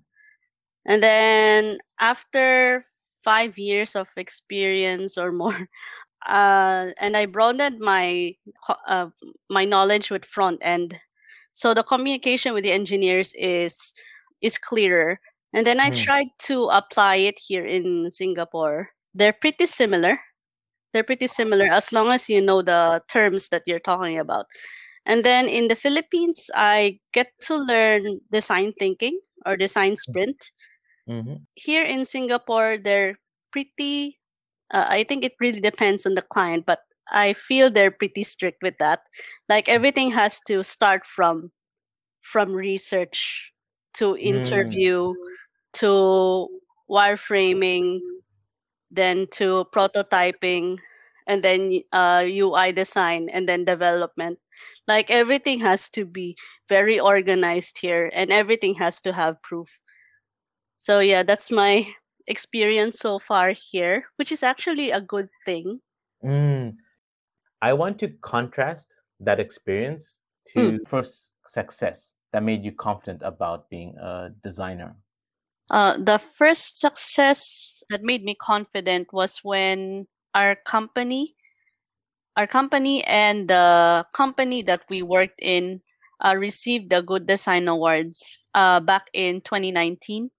And 0.86 1.02
then 1.02 1.78
after 2.00 2.84
five 3.24 3.58
years 3.58 3.96
of 3.96 4.08
experience 4.16 5.18
or 5.18 5.32
more, 5.32 5.68
uh, 6.28 6.92
and 6.98 7.16
I 7.16 7.26
broadened 7.26 7.80
my 7.80 8.36
uh, 8.86 9.08
my 9.50 9.64
knowledge 9.64 10.10
with 10.10 10.24
front 10.24 10.60
end. 10.62 10.96
So 11.52 11.74
the 11.74 11.82
communication 11.84 12.54
with 12.54 12.64
the 12.64 12.72
engineers 12.72 13.34
is 13.38 13.92
is 14.42 14.58
clearer. 14.58 15.20
And 15.54 15.66
then 15.66 15.80
I 15.80 15.90
Hmm. 15.90 16.04
tried 16.04 16.28
to 16.50 16.64
apply 16.70 17.16
it 17.16 17.38
here 17.40 17.66
in 17.66 18.10
Singapore. 18.10 18.90
They're 19.14 19.32
pretty 19.32 19.66
similar. 19.66 20.20
They're 20.92 21.04
pretty 21.04 21.26
similar 21.28 21.66
as 21.72 21.92
long 21.92 22.08
as 22.10 22.28
you 22.30 22.40
know 22.40 22.62
the 22.62 23.02
terms 23.08 23.48
that 23.50 23.62
you're 23.66 23.80
talking 23.80 24.18
about. 24.18 24.46
And 25.06 25.24
then 25.24 25.48
in 25.48 25.68
the 25.68 25.74
Philippines, 25.76 26.50
I 26.54 27.00
get 27.12 27.32
to 27.46 27.56
learn 27.56 28.20
design 28.32 28.72
thinking 28.72 29.20
or 29.46 29.56
design 29.56 29.96
sprint 29.96 30.52
Mhm. 31.06 31.46
here 31.54 31.84
in 31.84 32.04
Singapore, 32.04 32.78
they're 32.78 33.18
pretty. 33.52 34.17
Uh, 34.72 34.86
I 34.88 35.04
think 35.04 35.24
it 35.24 35.34
really 35.40 35.60
depends 35.60 36.06
on 36.06 36.14
the 36.14 36.22
client, 36.22 36.66
but 36.66 36.80
I 37.10 37.32
feel 37.32 37.70
they're 37.70 37.90
pretty 37.90 38.24
strict 38.24 38.62
with 38.62 38.78
that. 38.78 39.00
Like 39.48 39.68
everything 39.68 40.10
has 40.12 40.40
to 40.48 40.62
start 40.62 41.06
from 41.06 41.52
from 42.22 42.52
research 42.54 43.52
to 43.94 44.16
Mm. 44.16 44.18
interview 44.18 45.14
to 45.74 46.48
wireframing, 46.90 48.00
then 48.90 49.26
to 49.32 49.66
prototyping, 49.72 50.78
and 51.26 51.42
then 51.42 51.82
uh, 51.92 52.24
UI 52.26 52.72
design, 52.72 53.28
and 53.28 53.48
then 53.48 53.64
development. 53.64 54.38
Like 54.86 55.10
everything 55.10 55.60
has 55.60 55.90
to 55.90 56.04
be 56.06 56.36
very 56.68 56.98
organized 57.00 57.78
here, 57.78 58.10
and 58.14 58.32
everything 58.32 58.74
has 58.76 59.00
to 59.02 59.12
have 59.12 59.42
proof. 59.42 59.80
So 60.76 61.00
yeah, 61.00 61.22
that's 61.22 61.50
my 61.50 61.88
experience 62.28 62.98
so 63.00 63.18
far 63.18 63.50
here, 63.50 64.04
which 64.16 64.30
is 64.30 64.42
actually 64.42 64.90
a 64.90 65.00
good 65.00 65.28
thing. 65.44 65.80
Mm. 66.24 66.76
I 67.60 67.72
want 67.72 67.98
to 68.00 68.08
contrast 68.22 68.94
that 69.20 69.40
experience 69.40 70.20
to 70.52 70.78
first 70.88 71.30
success 71.46 72.12
that 72.32 72.42
made 72.42 72.64
you 72.64 72.72
confident 72.72 73.22
about 73.24 73.68
being 73.68 73.96
a 73.98 74.30
designer. 74.44 74.94
Uh, 75.70 75.98
the 75.98 76.18
first 76.18 76.78
success 76.78 77.82
that 77.90 78.02
made 78.02 78.24
me 78.24 78.34
confident 78.34 79.12
was 79.12 79.40
when 79.42 80.06
our 80.34 80.54
company, 80.54 81.34
our 82.36 82.46
company 82.46 83.04
and 83.04 83.48
the 83.48 84.06
company 84.12 84.62
that 84.62 84.82
we 84.88 85.02
worked 85.02 85.40
in 85.42 85.80
uh, 86.24 86.34
received 86.36 86.90
the 86.90 87.02
Good 87.02 87.26
Design 87.26 87.68
Awards 87.68 88.38
uh, 88.54 88.80
back 88.80 89.08
in 89.12 89.40
2019. 89.42 90.30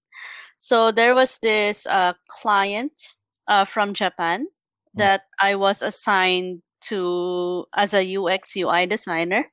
So 0.62 0.92
there 0.92 1.14
was 1.14 1.38
this 1.38 1.86
uh, 1.86 2.12
client 2.28 3.16
uh, 3.48 3.64
from 3.64 3.94
Japan 3.94 4.46
that 4.92 5.22
I 5.40 5.54
was 5.54 5.80
assigned 5.80 6.60
to 6.82 7.64
as 7.74 7.94
a 7.94 8.04
UX 8.04 8.54
UI 8.54 8.84
designer, 8.84 9.50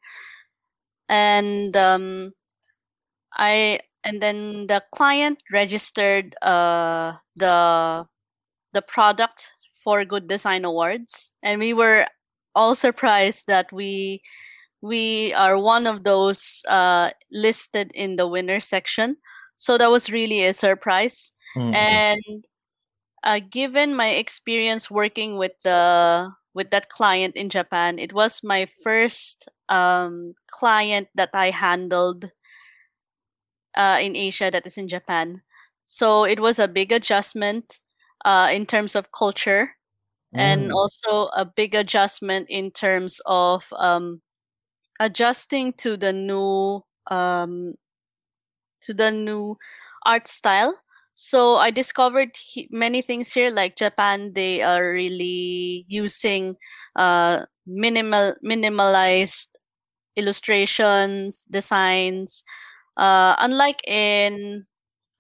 and 1.07 1.75
um, 1.77 2.33
I 3.37 3.79
and 4.03 4.21
then 4.21 4.67
the 4.67 4.83
client 4.93 5.39
registered 5.49 6.35
uh, 6.41 7.13
the 7.37 8.05
the 8.73 8.81
product 8.81 9.53
for 9.71 10.03
Good 10.03 10.27
Design 10.27 10.65
Awards, 10.65 11.31
and 11.41 11.57
we 11.57 11.71
were 11.71 12.05
all 12.53 12.75
surprised 12.75 13.47
that 13.47 13.71
we 13.71 14.21
we 14.81 15.33
are 15.35 15.57
one 15.57 15.87
of 15.87 16.03
those 16.03 16.63
uh, 16.67 17.11
listed 17.31 17.91
in 17.95 18.17
the 18.17 18.27
winner 18.27 18.59
section. 18.59 19.15
So 19.57 19.77
that 19.77 19.91
was 19.91 20.11
really 20.11 20.45
a 20.45 20.53
surprise. 20.53 21.31
Mm, 21.55 21.71
mm, 21.71 21.75
And 21.75 22.45
uh, 23.23 23.39
given 23.49 23.95
my 23.95 24.09
experience 24.09 24.89
working 24.89 25.37
with 25.37 25.53
the 25.63 26.31
with 26.53 26.71
that 26.71 26.89
client 26.89 27.35
in 27.35 27.49
Japan, 27.49 27.99
it 27.99 28.13
was 28.13 28.41
my 28.43 28.67
first 28.83 29.47
um, 29.69 30.33
client 30.49 31.07
that 31.13 31.29
I 31.33 31.51
handled 31.51 32.31
uh, 33.75 33.97
in 34.01 34.15
Asia 34.15 34.49
that 34.51 34.65
is 34.65 34.77
in 34.77 34.87
Japan. 34.87 35.41
So 35.85 36.23
it 36.25 36.39
was 36.39 36.59
a 36.59 36.67
big 36.67 36.91
adjustment 36.91 37.79
uh, 38.25 38.49
in 38.51 38.65
terms 38.65 38.95
of 38.95 39.11
culture 39.11 39.77
and 40.33 40.71
mm. 40.71 40.73
also 40.73 41.29
a 41.35 41.45
big 41.45 41.75
adjustment 41.75 42.47
in 42.49 42.71
terms 42.71 43.21
of 43.25 43.71
um, 43.77 44.21
adjusting 44.99 45.73
to 45.73 45.95
the 45.95 46.11
new 46.11 46.83
um, 47.07 47.75
to 48.81 48.93
the 48.93 49.11
new 49.11 49.57
art 50.05 50.27
style. 50.27 50.75
So 51.15 51.55
I 51.57 51.71
discovered 51.71 52.35
he- 52.37 52.69
many 52.71 53.01
things 53.01 53.33
here, 53.33 53.49
like 53.51 53.75
Japan. 53.75 54.33
They 54.33 54.61
are 54.61 54.91
really 54.91 55.85
using 55.87 56.57
uh, 56.95 57.45
minimal 57.65 58.35
minimalized 58.45 59.47
illustrations, 60.15 61.45
designs. 61.49 62.43
Uh, 62.97 63.35
unlike 63.39 63.81
in 63.87 64.65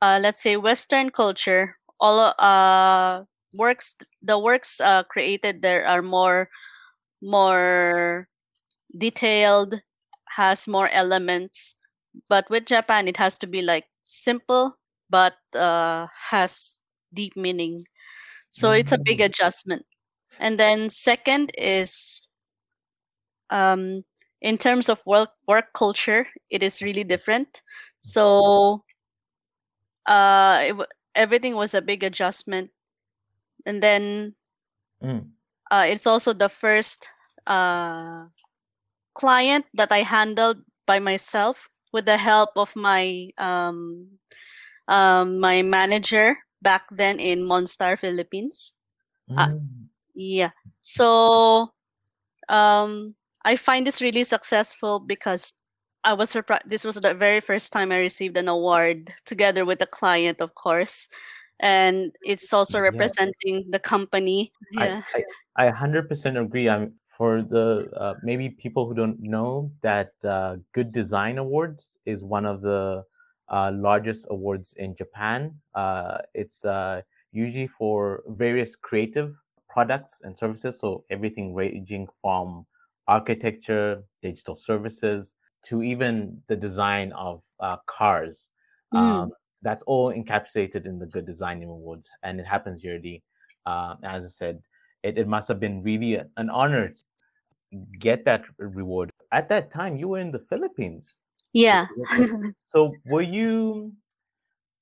uh, 0.01 0.19
let's 0.21 0.41
say 0.43 0.57
Western 0.57 1.09
culture, 1.11 1.77
all 1.99 2.33
uh, 2.39 3.23
works 3.55 3.95
the 4.21 4.39
works 4.39 4.81
uh, 4.81 5.03
created 5.03 5.61
there 5.61 5.87
are 5.87 6.01
more 6.03 6.49
more 7.21 8.27
detailed, 8.97 9.81
has 10.37 10.67
more 10.67 10.89
elements. 10.89 11.76
But 12.29 12.49
with 12.49 12.65
Japan, 12.65 13.07
it 13.07 13.17
has 13.17 13.37
to 13.39 13.47
be 13.47 13.61
like 13.61 13.85
simple, 14.03 14.77
but 15.09 15.35
uh, 15.55 16.07
has 16.29 16.79
deep 17.13 17.35
meaning. 17.35 17.81
So 18.49 18.71
it's 18.71 18.91
a 18.91 18.99
big 19.05 19.19
Mm. 19.19 19.25
adjustment. 19.25 19.85
And 20.39 20.59
then 20.59 20.89
second 20.89 21.51
is 21.57 22.27
um, 23.49 24.03
in 24.41 24.57
terms 24.57 24.89
of 24.89 25.01
work 25.05 25.29
work 25.47 25.73
culture, 25.73 26.27
it 26.49 26.63
is 26.63 26.81
really 26.81 27.03
different. 27.03 27.61
So 27.97 28.83
uh, 30.05 30.59
it, 30.63 30.75
everything 31.15 31.55
was 31.55 31.73
a 31.73 31.81
big 31.81 32.03
adjustment. 32.03 32.71
And 33.65 33.81
then 33.81 34.35
Mm. 35.01 35.31
uh, 35.71 35.85
it's 35.87 36.07
also 36.07 36.33
the 36.33 36.49
first 36.49 37.09
uh, 37.47 38.25
client 39.15 39.65
that 39.73 39.91
I 39.91 39.99
handled 40.03 40.57
by 40.85 40.99
myself 40.99 41.69
with 41.97 42.05
the 42.05 42.17
help 42.17 42.53
of 42.53 42.69
my 42.77 43.33
um, 43.41 44.05
um, 44.87 45.41
my 45.41 45.65
manager 45.65 46.37
back 46.61 46.85
then 46.93 47.17
in 47.17 47.41
Monstar 47.41 47.97
Philippines. 47.97 48.77
Uh, 49.33 49.49
Mm. 49.57 49.89
yeah. 50.13 50.53
So 50.85 51.73
um, 52.53 53.17
I 53.43 53.57
find 53.57 53.81
this 53.81 53.97
really 53.97 54.23
successful 54.23 55.01
because 55.01 55.49
I 56.05 56.13
was 56.13 56.29
surprised. 56.29 56.69
This 56.69 56.85
was 56.85 57.01
the 57.01 57.17
very 57.17 57.41
first 57.41 57.73
time 57.73 57.89
I 57.91 57.97
received 57.97 58.37
an 58.37 58.47
award 58.47 59.09
together 59.25 59.65
with 59.65 59.81
a 59.81 59.89
client, 59.89 60.37
of 60.37 60.53
course, 60.53 61.09
and 61.59 62.13
it's 62.21 62.53
also 62.53 62.77
Yeah. 62.77 62.93
representing 62.93 63.65
the 63.73 63.81
company. 63.81 64.53
Yeah. 64.71 65.01
I, 65.57 65.65
I, 65.65 65.65
I 65.65 65.73
100% 65.73 66.37
agree. 66.37 66.69
I'm 66.69 66.93
for 67.17 67.41
the 67.41 67.89
uh, 67.97 68.13
maybe 68.21 68.47
people 68.49 68.87
who 68.87 68.93
don't 68.93 69.19
know 69.19 69.71
that 69.81 70.11
uh, 70.23 70.57
Good 70.73 70.91
Design 70.91 71.39
Awards 71.39 71.97
is 72.05 72.23
one 72.23 72.45
of 72.45 72.61
the 72.61 73.03
uh, 73.49 73.71
largest 73.73 74.27
awards 74.29 74.73
in 74.77 74.95
Japan. 74.95 75.55
Uh, 75.73 76.19
it's 76.35 76.63
uh, 76.63 77.01
usually 77.31 77.67
for 77.67 78.21
various 78.27 78.75
creative 78.75 79.35
products 79.67 80.21
and 80.23 80.37
services. 80.37 80.79
So 80.79 81.05
everything 81.09 81.55
ranging 81.55 82.07
from 82.21 82.67
architecture, 83.07 84.03
digital 84.21 84.55
services, 84.55 85.35
to 85.63 85.81
even 85.81 86.39
the 86.47 86.55
design 86.55 87.11
of 87.13 87.41
uh, 87.59 87.77
cars. 87.87 88.51
Mm. 88.93 88.99
Um, 88.99 89.31
that's 89.63 89.81
all 89.83 90.13
encapsulated 90.13 90.85
in 90.85 90.99
the 90.99 91.07
Good 91.07 91.25
Design 91.25 91.63
Awards, 91.63 92.09
and 92.21 92.39
it 92.39 92.45
happens 92.45 92.83
yearly. 92.83 93.23
Uh, 93.65 93.95
as 94.03 94.23
I 94.23 94.27
said, 94.27 94.61
it, 95.03 95.17
it 95.17 95.27
must 95.27 95.47
have 95.47 95.59
been 95.59 95.81
really 95.81 96.21
an 96.37 96.49
honor 96.49 96.93
get 97.99 98.25
that 98.25 98.43
reward. 98.57 99.11
At 99.31 99.49
that 99.49 99.71
time, 99.71 99.97
you 99.97 100.09
were 100.09 100.19
in 100.19 100.31
the 100.31 100.45
Philippines. 100.49 101.17
Yeah. 101.53 101.87
So 102.65 102.93
were 103.05 103.21
you 103.21 103.93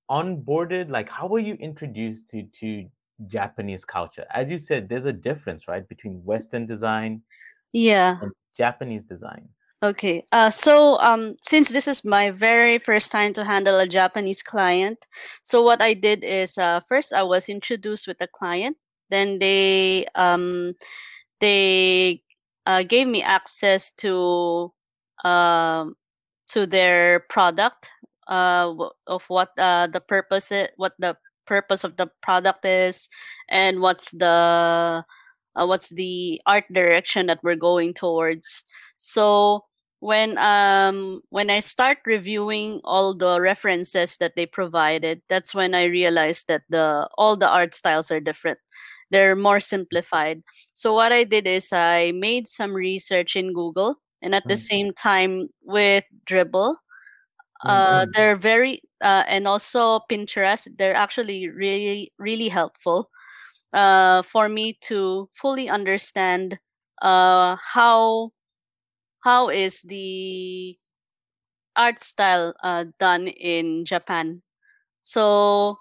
onboarded? 0.10 0.90
Like, 0.90 1.10
how 1.10 1.28
were 1.28 1.40
you 1.40 1.56
introduced 1.56 2.30
to 2.30 2.44
to 2.60 2.86
Japanese 3.28 3.86
culture? 3.86 4.26
As 4.34 4.50
you 4.50 4.60
said, 4.60 4.90
there's 4.90 5.06
a 5.06 5.14
difference, 5.14 5.68
right, 5.68 5.88
between 5.88 6.24
Western 6.26 6.66
design 6.66 7.22
yeah. 7.72 8.18
and 8.22 8.32
Japanese 8.58 9.04
design. 9.04 9.50
Okay. 9.84 10.26
Uh, 10.32 10.50
so 10.50 10.98
um, 11.00 11.36
since 11.42 11.70
this 11.70 11.88
is 11.88 12.04
my 12.04 12.32
very 12.32 12.80
first 12.80 13.12
time 13.12 13.34
to 13.34 13.44
handle 13.44 13.78
a 13.80 13.88
Japanese 13.88 14.42
client, 14.42 15.06
so 15.44 15.62
what 15.62 15.82
I 15.82 15.94
did 15.94 16.24
is 16.24 16.58
uh, 16.58 16.80
first 16.88 17.14
I 17.14 17.24
was 17.24 17.50
introduced 17.50 18.08
with 18.08 18.18
the 18.18 18.28
client. 18.28 18.78
Then 19.10 19.38
they 19.40 20.08
um, 20.16 20.74
they 21.40 22.24
uh, 22.66 22.84
gave 22.84 23.08
me 23.08 23.22
access 23.22 23.92
to 23.94 24.72
um, 25.24 25.96
to 26.50 26.66
their 26.66 27.22
product 27.30 27.90
uh, 28.28 28.74
of 29.08 29.24
what 29.28 29.50
uh, 29.58 29.88
the 29.88 30.02
purpose 30.02 30.52
what 30.78 30.94
the 31.00 31.16
purpose 31.46 31.84
of 31.84 31.98
the 31.98 32.08
product 32.22 32.66
is, 32.66 33.08
and 33.50 33.82
what's 33.82 34.12
the 34.12 35.06
uh, 35.56 35.66
what's 35.66 35.90
the 35.90 36.42
art 36.46 36.66
direction 36.74 37.28
that 37.28 37.40
we're 37.44 37.56
going 37.56 37.94
towards. 37.94 38.64
So 38.98 39.66
when 40.00 40.38
um 40.38 41.22
when 41.30 41.50
I 41.50 41.60
start 41.62 42.00
reviewing 42.06 42.82
all 42.84 43.16
the 43.16 43.40
references 43.42 44.18
that 44.18 44.36
they 44.36 44.46
provided, 44.46 45.22
that's 45.30 45.54
when 45.56 45.74
I 45.76 45.86
realized 45.86 46.48
that 46.48 46.64
the 46.70 47.08
all 47.18 47.36
the 47.38 47.50
art 47.50 47.74
styles 47.76 48.12
are 48.12 48.20
different. 48.20 48.60
They're 49.16 49.36
more 49.36 49.60
simplified. 49.62 50.44
So 50.74 50.94
what 50.94 51.12
I 51.12 51.24
did 51.24 51.48
is 51.48 51.72
I 51.74 52.12
made 52.14 52.48
some 52.48 52.74
research 52.74 53.36
in 53.36 53.54
Google 53.54 53.98
and 54.22 54.36
at 54.36 54.48
the 54.48 54.56
Mm. 54.56 54.58
same 54.58 54.94
time 54.94 55.50
with 55.64 56.06
Dribbble. 56.28 56.76
Uh, 57.66 58.06
mm. 58.06 58.14
they're 58.14 58.36
very 58.36 58.82
uh, 59.02 59.24
and 59.28 59.48
also 59.48 60.00
Pinterest. 60.10 60.68
They're 60.78 60.96
actually 60.96 61.50
really 61.50 62.12
really 62.20 62.50
helpful 62.50 63.10
uh, 63.74 64.22
for 64.24 64.50
me 64.50 64.78
to 64.90 65.30
fully 65.34 65.70
understand 65.70 66.60
uh, 67.02 67.56
how 67.58 68.32
how 69.22 69.50
is 69.50 69.82
the 69.84 70.78
art 71.76 72.02
style 72.02 72.54
uh, 72.64 72.86
done 73.00 73.28
in 73.28 73.86
Japan. 73.86 74.42
So 75.02 75.78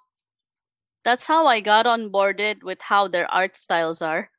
that's 1.05 1.27
how 1.27 1.47
I 1.47 1.61
got 1.61 1.87
on 1.87 2.11
boarded 2.11 2.63
with 2.65 2.81
how 2.83 3.09
their 3.09 3.31
art 3.33 3.57
styles 3.57 4.03
are, 4.03 4.31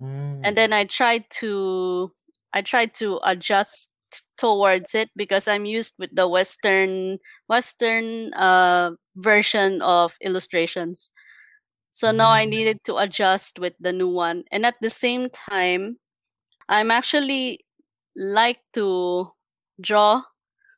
Mm. 0.00 0.40
and 0.44 0.56
then 0.56 0.72
I 0.72 0.84
tried 0.84 1.24
to 1.42 2.12
I 2.52 2.62
tried 2.62 2.94
to 2.94 3.20
adjust 3.24 3.90
towards 4.36 4.94
it 4.94 5.10
because 5.16 5.48
I'm 5.48 5.64
used 5.64 5.94
with 5.98 6.10
the 6.14 6.28
Western 6.28 7.18
Western 7.48 8.32
uh, 8.34 8.92
version 9.16 9.80
of 9.82 10.16
illustrations. 10.20 11.10
So 11.90 12.10
now 12.12 12.30
I 12.32 12.44
Mm. 12.44 12.50
needed 12.50 12.84
to 12.84 12.96
adjust 12.98 13.58
with 13.58 13.74
the 13.80 13.92
new 13.92 14.08
one. 14.08 14.44
And 14.52 14.66
at 14.66 14.76
the 14.82 14.90
same 14.90 15.30
time, 15.30 15.98
I'm 16.68 16.90
actually 16.90 17.64
like 18.16 18.60
to 18.74 19.30
draw. 19.80 20.22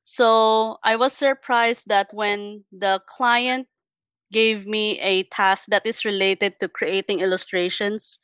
So 0.04 0.78
I 0.84 0.96
was 0.96 1.12
surprised 1.12 1.88
that 1.88 2.12
when 2.14 2.64
the 2.72 3.00
client 3.06 3.68
gave 4.34 4.66
me 4.66 4.98
a 4.98 5.22
task 5.30 5.70
that 5.70 5.86
is 5.86 6.02
related 6.04 6.58
to 6.58 6.66
creating 6.66 7.22
illustrations, 7.22 8.18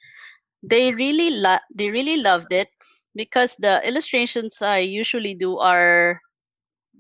they 0.67 0.91
really 0.91 1.31
lo- 1.31 1.63
they 1.71 1.95
really 1.95 2.19
loved 2.19 2.51
it 2.51 2.69
because 3.15 3.55
the 3.63 3.79
illustrations 3.87 4.59
I 4.59 4.83
usually 4.83 5.39
do 5.39 5.59
are 5.63 6.21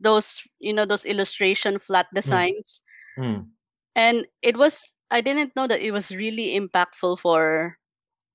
those 0.01 0.40
you 0.59 0.73
know 0.73 0.87
those 0.87 1.05
illustration 1.05 1.79
flat 1.79 2.07
designs. 2.14 2.83
Mm. 3.18 3.51
and 3.99 4.25
it 4.40 4.57
was 4.57 4.94
i 5.11 5.20
didn't 5.20 5.53
know 5.59 5.66
that 5.66 5.83
it 5.83 5.90
was 5.90 6.14
really 6.14 6.55
impactful 6.55 7.18
for 7.18 7.77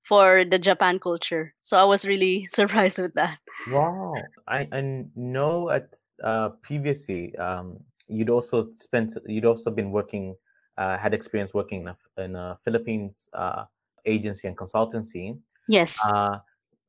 for 0.04 0.44
the 0.44 0.60
japan 0.60 1.00
culture. 1.00 1.56
So 1.64 1.80
i 1.80 1.82
was 1.82 2.04
really 2.06 2.46
surprised 2.54 3.00
with 3.00 3.14
that. 3.14 3.40
Wow. 3.72 4.14
I, 4.46 4.68
I 4.70 4.80
know 5.16 5.70
at 5.70 5.90
uh, 6.22 6.50
previously 6.62 7.34
um, 7.40 7.80
you'd 8.06 8.30
also 8.30 8.70
spent 8.70 9.16
you'd 9.26 9.48
also 9.48 9.72
been 9.72 9.90
working 9.90 10.36
uh, 10.78 10.96
had 10.98 11.14
experience 11.14 11.54
working 11.54 11.82
in 11.82 11.88
a, 11.88 11.96
in 12.22 12.36
a 12.36 12.58
Philippines 12.64 13.30
uh, 13.32 13.64
agency 14.04 14.48
and 14.48 14.56
consultancy. 14.56 15.38
yes 15.68 15.98
Uh, 16.04 16.38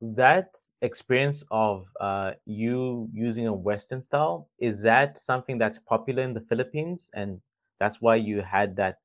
that 0.00 0.56
experience 0.82 1.44
of 1.50 1.86
uh, 2.00 2.32
you 2.46 3.08
using 3.12 3.48
a 3.48 3.52
Western 3.52 4.00
style 4.00 4.48
is 4.58 4.80
that 4.80 5.18
something 5.18 5.58
that's 5.58 5.78
popular 5.80 6.22
in 6.22 6.32
the 6.32 6.40
Philippines 6.42 7.10
and 7.14 7.40
that's 7.80 8.00
why 8.00 8.16
you 8.16 8.42
had 8.42 8.76
that 8.76 8.98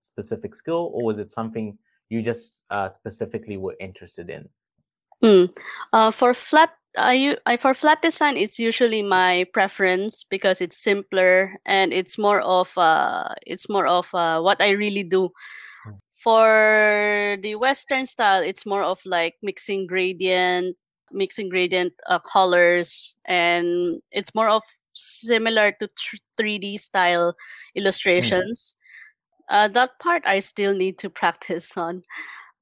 specific 0.00 0.54
skill, 0.54 0.90
or 0.94 1.04
was 1.04 1.18
it 1.18 1.30
something 1.30 1.76
you 2.08 2.22
just 2.22 2.64
uh, 2.70 2.88
specifically 2.88 3.56
were 3.56 3.76
interested 3.80 4.30
in? 4.30 4.48
Mm. 5.22 5.54
Uh, 5.92 6.10
for 6.10 6.32
flat 6.32 6.70
I, 6.96 7.36
I 7.46 7.56
for 7.56 7.74
flat 7.74 8.02
design 8.02 8.36
it's 8.36 8.58
usually 8.58 9.02
my 9.02 9.46
preference 9.52 10.24
because 10.24 10.60
it's 10.60 10.76
simpler 10.76 11.54
and 11.64 11.92
it's 11.92 12.18
more 12.18 12.40
of 12.40 12.76
uh 12.76 13.28
it's 13.46 13.68
more 13.68 13.86
of 13.86 14.12
uh, 14.14 14.40
what 14.40 14.60
I 14.60 14.70
really 14.70 15.04
do 15.04 15.30
Mm. 15.86 15.98
for 16.12 17.38
the 17.42 17.54
western 17.56 18.04
style 18.06 18.42
it's 18.42 18.66
more 18.66 18.82
of 18.82 19.00
like 19.06 19.36
mixing 19.42 19.86
gradient 19.86 20.76
mixing 21.12 21.48
gradient 21.48 21.92
uh, 22.08 22.18
colors 22.18 23.16
and 23.24 24.00
it's 24.12 24.34
more 24.34 24.48
of 24.48 24.62
similar 24.94 25.72
to 25.80 25.88
3d 26.36 26.76
style 26.78 27.34
illustrations 27.74 28.76
uh, 29.48 29.68
that 29.68 29.98
part 30.00 30.22
i 30.26 30.38
still 30.40 30.74
need 30.74 30.98
to 30.98 31.08
practice 31.20 31.76
on 31.76 32.02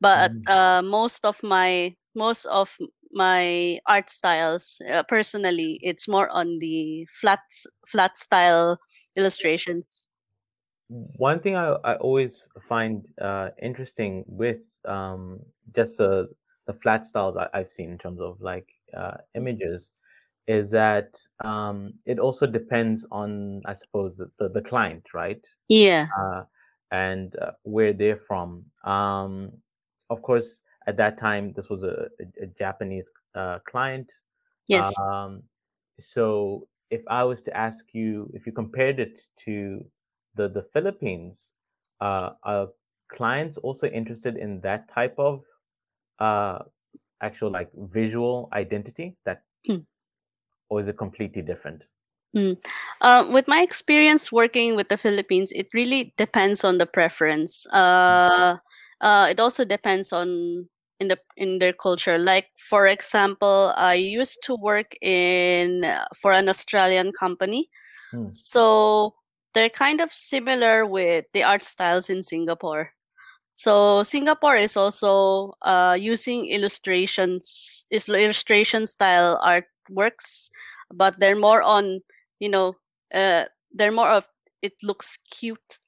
but 0.01 0.33
Mm. 0.47 0.49
uh, 0.49 0.83
most 0.83 1.25
of 1.25 1.43
my 1.43 1.95
most 2.15 2.47
of 2.47 2.77
my 3.13 3.79
art 3.87 4.11
styles 4.11 4.81
uh, 4.93 5.03
personally 5.05 5.79
it's 5.83 6.09
more 6.09 6.29
on 6.31 6.59
the 6.59 7.07
flat 7.11 7.41
flat 7.87 8.17
style 8.17 8.79
illustrations 9.17 10.09
One 10.89 11.41
thing 11.41 11.55
I, 11.57 11.77
I 11.85 11.95
always 11.97 12.47
find 12.69 13.07
uh, 13.21 13.51
interesting 13.61 14.25
with 14.27 14.59
um, 14.87 15.41
just 15.75 15.99
the 15.99 16.29
the 16.67 16.73
flat 16.75 17.07
styles 17.07 17.37
I, 17.37 17.49
I've 17.55 17.71
seen 17.71 17.91
in 17.93 17.99
terms 17.99 18.21
of 18.21 18.41
like 18.41 18.69
uh, 18.97 19.19
images 19.35 19.91
is 20.47 20.71
that 20.71 21.15
um, 21.45 21.93
it 22.07 22.19
also 22.19 22.47
depends 22.47 23.07
on 23.11 23.61
I 23.67 23.75
suppose 23.75 24.17
the, 24.17 24.31
the, 24.39 24.49
the 24.49 24.63
client, 24.63 25.05
right? 25.13 25.47
yeah 25.69 26.07
Uh, 26.19 26.45
and 26.91 27.37
uh, 27.37 27.53
where 27.65 27.93
they're 27.93 28.17
from. 28.17 28.65
Um, 28.85 29.53
of 30.09 30.23
course, 30.23 30.63
at 30.89 30.97
that 30.97 31.19
time, 31.19 31.53
this 31.53 31.69
was 31.69 31.85
a, 31.85 32.09
a, 32.19 32.45
a 32.45 32.47
Japanese 32.47 33.11
uh, 33.35 33.59
client. 33.69 34.11
yes 34.67 34.95
Um, 34.99 35.43
so 36.01 36.67
if 36.91 37.03
I 37.09 37.25
was 37.25 37.43
to 37.43 37.57
ask 37.57 37.85
you, 37.93 38.31
if 38.33 38.47
you 38.47 38.53
compared 38.53 38.99
it 38.99 39.21
to 39.45 39.85
the 40.35 40.49
the 40.49 40.65
Philippines, 40.73 41.55
uh, 42.01 42.31
are 42.43 42.69
clients 43.09 43.59
also 43.59 43.87
interested 43.89 44.37
in 44.37 44.61
that 44.63 44.89
type 44.89 45.15
of 45.19 45.45
uh, 46.19 46.61
actual 47.21 47.51
like 47.51 47.71
visual 47.93 48.49
identity? 48.53 49.17
That 49.27 49.43
Hmm. 49.67 49.85
or 50.71 50.81
is 50.81 50.89
it 50.89 50.97
completely 50.97 51.43
different? 51.43 51.85
Mm. 52.37 52.57
Uh, 53.01 53.27
with 53.29 53.49
my 53.49 53.61
experience 53.63 54.33
working 54.33 54.77
with 54.77 54.89
the 54.89 54.97
Philippines, 54.97 55.53
it 55.53 55.69
really 55.73 56.15
depends 56.17 56.65
on 56.65 56.79
the 56.79 56.87
preference. 56.87 57.67
Uh, 57.73 58.57
uh, 59.01 59.27
it 59.31 59.41
also 59.41 59.65
depends 59.65 60.13
on 60.13 60.69
in 61.01 61.09
the 61.09 61.19
in 61.37 61.59
their 61.59 61.73
culture. 61.73 62.19
Like 62.19 62.47
for 62.69 62.87
example, 62.87 63.73
I 63.77 63.95
used 63.95 64.43
to 64.45 64.57
work 64.57 64.95
in 65.03 65.85
for 66.17 66.33
an 66.33 66.49
Australian 66.49 67.13
company, 67.13 67.69
Hmm. 68.11 68.33
so 68.33 69.15
they're 69.55 69.69
kind 69.71 70.01
of 70.01 70.13
similar 70.13 70.87
with 70.87 71.27
the 71.33 71.43
art 71.45 71.63
styles 71.63 72.09
in 72.11 72.23
Singapore. 72.23 72.93
So 73.53 74.03
Singapore 74.03 74.57
is 74.57 74.77
also 74.77 75.55
uh, 75.63 75.97
using 75.99 76.47
illustrations, 76.47 77.85
is 77.91 78.09
illustration 78.09 78.87
style 78.87 79.41
artworks, 79.45 80.49
but 80.95 81.19
they're 81.19 81.37
more 81.37 81.63
on, 81.63 82.01
you 82.39 82.49
know, 82.49 82.77
uh, 83.13 83.45
they're 83.73 83.93
more 83.93 84.11
of 84.11 84.29
it 84.63 84.75
looks 84.83 85.19
cute. 85.31 85.79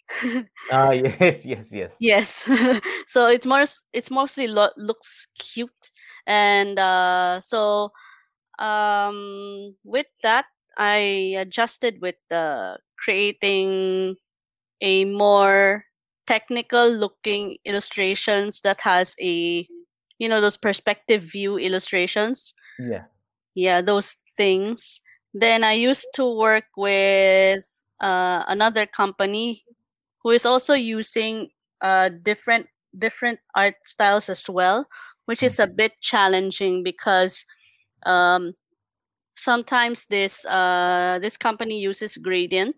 Ah, 0.70 0.90
yes, 1.20 1.44
yes, 1.44 1.73
yes. 1.73 1.96
yes, 2.01 2.49
so 3.07 3.27
it's 3.27 3.46
more 3.46 3.64
it's 3.92 4.11
mostly 4.11 4.46
lo- 4.46 4.75
looks 4.77 5.27
cute, 5.38 5.90
and 6.27 6.79
uh, 6.79 7.40
so 7.40 7.90
um, 8.59 9.75
with 9.85 10.07
that 10.23 10.46
I 10.77 11.35
adjusted 11.38 12.01
with 12.01 12.16
uh, 12.31 12.77
creating 12.99 14.16
a 14.81 15.05
more 15.05 15.85
technical 16.27 16.88
looking 16.88 17.57
illustrations 17.64 18.61
that 18.62 18.81
has 18.83 19.16
a 19.20 19.66
you 20.18 20.29
know 20.29 20.40
those 20.40 20.57
perspective 20.57 21.23
view 21.23 21.59
illustrations 21.59 22.55
Yes. 22.79 23.09
yeah 23.55 23.81
those 23.81 24.16
things 24.37 25.03
then 25.35 25.64
i 25.64 25.73
used 25.73 26.07
to 26.14 26.25
work 26.25 26.64
with 26.77 27.64
uh, 28.01 28.44
another 28.49 28.87
company 28.87 29.64
who 30.22 30.30
is 30.30 30.46
also 30.46 30.74
using 30.74 31.48
uh, 31.80 32.11
different 32.22 32.66
different 32.98 33.38
art 33.54 33.74
styles 33.85 34.28
as 34.28 34.48
well 34.48 34.87
which 35.26 35.42
is 35.42 35.59
a 35.61 35.66
bit 35.66 35.92
challenging 36.00 36.83
because 36.83 37.44
um, 38.06 38.54
sometimes 39.37 40.06
this 40.06 40.44
uh, 40.46 41.18
this 41.20 41.37
company 41.37 41.80
uses 41.80 42.16
gradient 42.18 42.76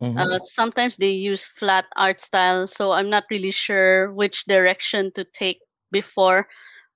Mhm. 0.00 0.34
uh, 0.34 0.38
sometimes 0.38 0.96
they 0.96 1.10
use 1.10 1.44
flat 1.44 1.86
art 1.96 2.20
style, 2.20 2.66
so 2.66 2.92
I'm 2.92 3.10
not 3.10 3.24
really 3.30 3.50
sure 3.50 4.12
which 4.12 4.44
direction 4.46 5.12
to 5.14 5.24
take 5.24 5.60
before 5.92 6.48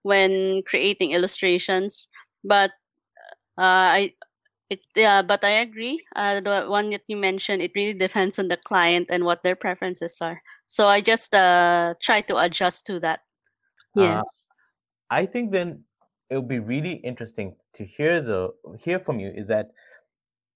when 0.02 0.62
creating 0.66 1.12
illustrations. 1.12 2.08
But 2.44 2.70
uh, 3.58 3.62
I 4.00 4.12
it 4.70 4.80
yeah, 4.94 5.20
but 5.22 5.44
I 5.44 5.66
agree. 5.66 6.02
Uh, 6.14 6.40
the 6.40 6.64
one 6.68 6.90
that 6.90 7.02
you 7.08 7.16
mentioned, 7.16 7.60
it 7.60 7.72
really 7.74 7.94
depends 7.94 8.38
on 8.38 8.48
the 8.48 8.56
client 8.56 9.08
and 9.10 9.24
what 9.24 9.42
their 9.42 9.56
preferences 9.56 10.18
are. 10.22 10.40
So 10.66 10.86
I 10.86 11.00
just 11.00 11.34
uh, 11.34 11.94
try 12.00 12.20
to 12.22 12.38
adjust 12.38 12.86
to 12.86 13.00
that. 13.00 13.20
Uh, 13.98 14.02
Yes. 14.22 14.46
I 15.10 15.26
think 15.26 15.50
then 15.50 15.82
it 16.30 16.36
would 16.36 16.48
be 16.48 16.60
really 16.60 17.02
interesting 17.02 17.56
to 17.74 17.84
hear 17.84 18.22
the 18.22 18.50
hear 18.78 19.00
from 19.00 19.18
you 19.18 19.30
is 19.34 19.48
that 19.48 19.70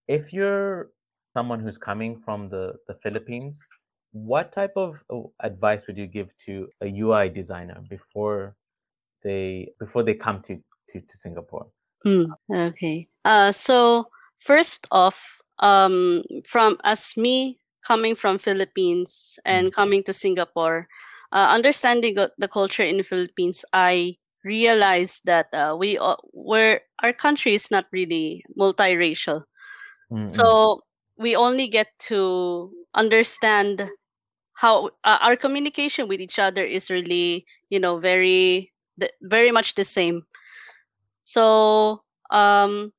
if 0.07 0.33
you're 0.33 0.91
someone 1.37 1.59
who's 1.59 1.79
coming 1.79 2.21
from 2.25 2.49
the 2.49 2.75
the 2.87 2.95
Philippines, 3.03 3.67
what 4.13 4.53
type 4.53 4.73
of 4.77 4.95
uh, 5.11 5.23
advice 5.41 5.89
would 5.89 5.99
you 5.99 6.07
give 6.07 6.29
to 6.47 6.69
a 6.81 6.87
UI 6.87 7.29
designer 7.29 7.83
before 7.91 8.55
they 9.25 9.69
before 9.81 10.05
they 10.05 10.15
come 10.15 10.41
to 10.43 10.63
to, 10.91 11.01
to 11.01 11.17
Singapore? 11.17 11.67
Mm, 12.05 12.37
okay. 12.53 13.09
Uh, 13.25 13.53
so 13.53 14.09
first 14.39 14.87
off, 14.91 15.41
um, 15.59 16.23
from 16.47 16.79
as 16.85 17.17
me 17.17 17.59
coming 17.87 18.15
from 18.15 18.39
Philippines 18.39 19.39
and 19.45 19.73
coming 19.73 20.03
to 20.05 20.13
Singapore, 20.13 20.89
uh, 21.33 21.49
understanding 21.51 22.15
the 22.15 22.49
culture 22.49 22.85
in 22.85 22.99
the 22.99 23.03
Philippines, 23.05 23.65
I 23.73 24.17
realized 24.45 25.23
that 25.27 25.47
uh, 25.53 25.77
we 25.79 25.99
uh, 25.99 26.17
we're, 26.33 26.81
our 27.03 27.13
country 27.13 27.55
is 27.55 27.71
not 27.71 27.87
really 27.93 28.45
multiracial. 28.59 29.45
Mm, 30.11 30.19
mm, 30.41 30.57
So 30.57 30.83
we 31.19 31.37
only 31.37 31.69
get 31.69 31.89
to 32.11 32.73
understand 32.95 33.89
how 34.55 34.89
uh, 35.05 35.19
our 35.21 35.37
communication 35.37 36.09
with 36.09 36.21
each 36.21 36.39
other 36.39 36.65
is 36.65 36.91
really, 36.91 37.47
you 37.71 37.81
know, 37.81 37.99
very 37.99 38.73
the, 38.97 39.11
very 39.23 39.51
much 39.51 39.75
the 39.75 39.85
same. 39.85 40.25
So 41.25 42.03
um 42.31 42.93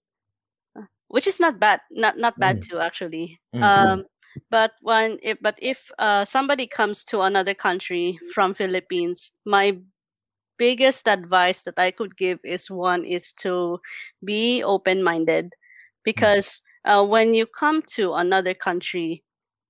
which 1.07 1.27
is 1.27 1.39
not 1.39 1.59
bad 1.59 1.81
not 1.91 2.17
not 2.17 2.39
bad 2.39 2.57
Mm. 2.57 2.61
too 2.61 2.79
actually 2.79 3.39
Mm, 3.53 3.71
mm. 3.77 3.95
um 3.95 4.05
but 4.51 4.73
when 4.81 5.17
if 5.23 5.37
but 5.41 5.57
if 5.61 5.91
uh, 5.99 6.25
somebody 6.25 6.67
comes 6.67 7.03
to 7.05 7.21
another 7.21 7.53
country 7.53 8.19
from 8.33 8.53
philippines 8.53 9.31
my 9.45 9.77
biggest 10.57 11.07
advice 11.07 11.63
that 11.63 11.79
i 11.79 11.91
could 11.91 12.15
give 12.17 12.39
is 12.43 12.69
one 12.69 13.05
is 13.05 13.33
to 13.33 13.79
be 14.23 14.63
open 14.63 15.03
minded 15.03 15.53
because 16.03 16.61
uh, 16.85 17.03
when 17.05 17.33
you 17.33 17.45
come 17.45 17.81
to 17.81 18.13
another 18.13 18.53
country 18.53 19.23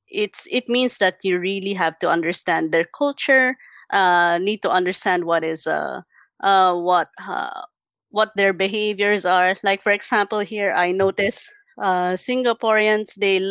it's 0.08 0.48
it 0.52 0.70
means 0.70 0.98
that 1.00 1.18
you 1.24 1.40
really 1.40 1.74
have 1.74 1.98
to 2.00 2.10
understand 2.10 2.72
their 2.72 2.86
culture 2.86 3.58
uh 3.92 4.38
need 4.40 4.62
to 4.62 4.70
understand 4.70 5.26
what 5.26 5.44
is 5.44 5.68
uh 5.68 6.02
uh 6.42 6.74
what 6.76 7.10
uh, 7.28 7.62
what 8.16 8.32
their 8.40 8.54
behaviors 8.56 9.26
are. 9.28 9.58
Like 9.64 9.84
for 9.84 9.92
example 9.92 10.40
here 10.40 10.72
i 10.74 10.92
notice 10.92 11.52
uh 11.78 12.16
singaporeans 12.16 13.16
they 13.20 13.44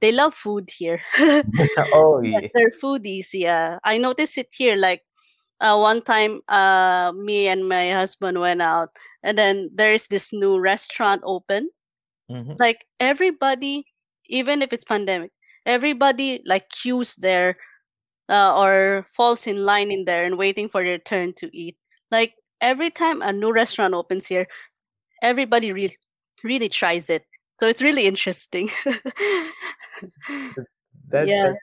they 0.00 0.12
love 0.12 0.34
food 0.34 0.70
here. 0.70 1.00
Oh 1.94 2.20
Yeah, 2.22 2.42
they're 2.54 2.74
foodies 2.82 3.30
yeah. 3.32 3.78
I 3.84 3.98
notice 3.98 4.38
it 4.38 4.48
here 4.50 4.76
like 4.76 5.02
uh, 5.60 5.78
one 5.78 6.02
time 6.02 6.40
uh 6.48 7.12
me 7.14 7.48
and 7.48 7.68
my 7.68 7.92
husband 7.92 8.40
went 8.40 8.62
out 8.62 8.90
and 9.22 9.38
then 9.38 9.70
there's 9.74 10.06
this 10.08 10.32
new 10.32 10.58
restaurant 10.58 11.22
open. 11.24 11.70
Mhm. 12.30 12.56
like 12.60 12.84
everybody 13.00 13.84
even 14.28 14.60
if 14.62 14.72
it's 14.72 14.84
pandemic 14.84 15.32
everybody 15.66 16.42
like 16.44 16.68
queues 16.68 17.16
there 17.16 17.56
uh, 18.28 18.54
or 18.56 19.06
falls 19.12 19.46
in 19.46 19.64
line 19.64 19.90
in 19.90 20.04
there 20.04 20.24
and 20.24 20.38
waiting 20.38 20.68
for 20.68 20.84
their 20.84 20.98
turn 20.98 21.32
to 21.34 21.48
eat. 21.56 21.76
Like 22.10 22.34
every 22.60 22.90
time 22.90 23.22
a 23.22 23.32
new 23.32 23.52
restaurant 23.52 23.94
opens 23.94 24.26
here 24.26 24.46
everybody 25.22 25.72
really 25.72 25.96
really 26.44 26.68
tries 26.68 27.10
it 27.10 27.24
so 27.60 27.66
it's 27.66 27.82
really 27.82 28.06
interesting 28.06 28.70
That, 31.10 31.26
yeah 31.26 31.52
that 31.52 31.58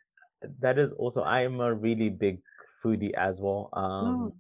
that 0.60 0.80
is 0.80 0.92
also 0.94 1.22
I 1.22 1.42
am 1.42 1.60
a 1.62 1.74
really 1.74 2.10
big 2.10 2.42
foodie 2.84 3.14
as 3.14 3.42
well. 3.42 3.70
Um, 3.74 4.06
Oh. 4.06 4.34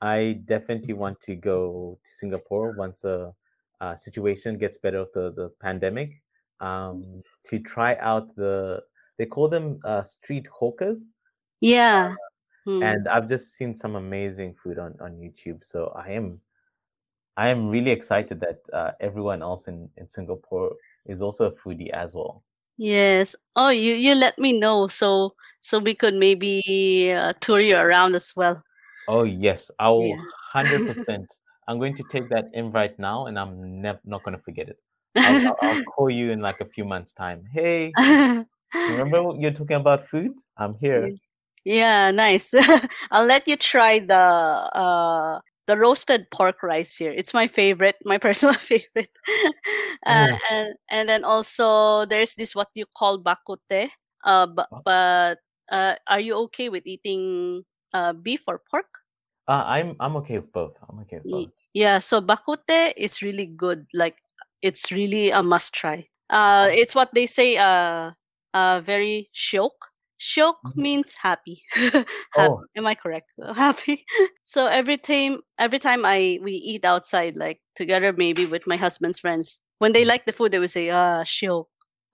I 0.00 0.40
definitely 0.44 0.94
want 0.94 1.20
to 1.22 1.34
go 1.34 1.98
to 2.04 2.14
Singapore 2.14 2.72
once 2.76 3.04
a, 3.04 3.32
uh 3.80 3.94
situation 3.96 4.58
gets 4.58 4.78
better 4.78 4.98
of 4.98 5.08
the 5.14 5.32
the 5.32 5.50
pandemic. 5.60 6.22
Um, 6.60 7.22
to 7.46 7.58
try 7.58 7.96
out 7.96 8.34
the 8.36 8.82
they 9.18 9.26
call 9.26 9.48
them 9.48 9.80
uh, 9.84 10.02
street 10.02 10.46
hawkers, 10.46 11.14
yeah 11.60 12.14
Hmm. 12.64 12.80
and 12.82 13.08
I've 13.08 13.28
just 13.28 13.54
seen 13.54 13.74
some 13.74 13.96
amazing 13.96 14.54
food 14.54 14.78
on 14.78 14.94
on 15.00 15.12
YouTube. 15.16 15.64
So 15.64 15.92
I 15.96 16.10
am 16.10 16.40
I 17.36 17.48
am 17.48 17.68
really 17.68 17.90
excited 17.90 18.40
that 18.40 18.60
uh, 18.72 18.92
everyone 19.00 19.42
else 19.42 19.68
in 19.68 19.90
in 19.96 20.08
Singapore 20.08 20.76
is 21.06 21.22
also 21.22 21.46
a 21.46 21.52
foodie 21.52 21.90
as 21.90 22.14
well. 22.14 22.42
yes 22.76 23.36
oh 23.54 23.68
you 23.68 23.94
you 23.94 24.14
let 24.14 24.36
me 24.38 24.52
know 24.52 24.88
so 24.88 25.34
so 25.60 25.78
we 25.78 25.94
could 25.94 26.14
maybe 26.14 27.12
uh, 27.12 27.32
tour 27.40 27.60
you 27.60 27.76
around 27.76 28.14
as 28.16 28.34
well 28.34 28.62
Oh 29.06 29.24
yes, 29.24 29.70
I'll 29.78 30.00
Yeah. 30.00 30.22
hundred 30.52 30.80
percent. 30.86 31.26
I'm 31.68 31.78
going 31.78 31.94
to 31.96 32.02
take 32.04 32.28
that 32.30 32.46
invite 32.52 32.98
now, 32.98 33.26
and 33.26 33.38
I'm 33.38 33.80
never 33.80 34.00
not 34.04 34.22
going 34.22 34.36
to 34.36 34.42
forget 34.42 34.68
it. 34.68 34.78
I'll, 35.16 35.40
I'll, 35.46 35.58
I'll 35.62 35.76
call 35.96 36.10
you 36.10 36.30
in 36.30 36.40
like 36.40 36.60
a 36.60 36.66
few 36.66 36.84
months' 36.84 37.12
time. 37.12 37.44
Hey, 37.52 37.92
remember 38.88 39.22
what 39.22 39.40
you're 39.40 39.52
talking 39.52 39.76
about 39.76 40.08
food? 40.08 40.32
I'm 40.56 40.74
here. 40.74 41.10
Yeah, 41.64 42.10
nice. 42.10 42.52
I'll 43.10 43.26
let 43.26 43.48
you 43.48 43.56
try 43.56 43.98
the 43.98 44.14
uh 44.76 45.40
the 45.66 45.76
roasted 45.78 46.28
pork 46.30 46.62
rice 46.62 46.96
here. 46.96 47.12
It's 47.12 47.32
my 47.32 47.46
favorite, 47.46 47.96
my 48.04 48.18
personal 48.24 48.54
favorite. 48.54 49.10
uh, 50.06 50.28
Oh. 50.28 50.38
and 50.50 50.74
and 50.90 51.08
then 51.08 51.24
also 51.24 52.04
there's 52.06 52.34
this 52.36 52.54
what 52.54 52.68
you 52.74 52.84
call 52.96 53.18
bak 53.18 53.38
kut 53.46 53.60
teh. 53.68 53.88
Uh, 54.24 54.46
but 54.46 54.68
but 54.84 55.38
uh, 55.72 55.94
are 56.08 56.20
you 56.20 56.34
okay 56.48 56.68
with 56.68 56.86
eating 56.86 57.64
uh 57.94 58.12
beef 58.12 58.44
or 58.46 58.60
pork? 58.70 58.88
Uh, 59.48 59.64
I'm 59.64 59.96
I'm 60.00 60.16
okay 60.24 60.38
with 60.38 60.52
both. 60.52 60.76
I'm 60.88 61.00
okay 61.00 61.16
with 61.24 61.30
both. 61.30 61.50
Yeah, 61.72 61.98
so 61.98 62.20
bak 62.20 62.44
kut 62.44 62.66
teh 62.68 62.92
is 62.96 63.22
really 63.22 63.46
good. 63.48 63.86
Like 63.94 64.20
it's 64.60 64.92
really 64.92 65.30
a 65.30 65.42
must 65.42 65.72
try. 65.72 66.08
Uh 66.28 66.68
it's 66.70 66.94
what 66.94 67.08
they 67.16 67.24
say 67.26 67.56
uh 67.56 68.12
uh 68.52 68.80
very 68.84 69.30
shiok. 69.32 69.92
Shiok 70.24 70.56
Mhm. 70.64 70.76
means 70.76 71.14
happy. 71.20 71.62
happy. 71.74 72.06
Oh, 72.38 72.64
Am 72.76 72.86
I 72.86 72.94
correct? 72.94 73.28
Happy. 73.54 74.06
so 74.42 74.66
every 74.66 74.96
time 74.96 75.42
every 75.58 75.78
time 75.78 76.04
I 76.08 76.38
we 76.42 76.52
eat 76.52 76.84
outside 76.84 77.36
like 77.36 77.60
together 77.76 78.12
maybe 78.16 78.46
with 78.46 78.64
my 78.66 78.76
husband's 78.80 79.18
friends, 79.20 79.60
when 79.80 79.92
they 79.92 80.04
like 80.06 80.24
the 80.24 80.32
food, 80.32 80.52
they 80.52 80.58
would 80.58 80.70
say, 80.72 80.88
"Ah, 80.90 81.22
shiok." 81.28 81.66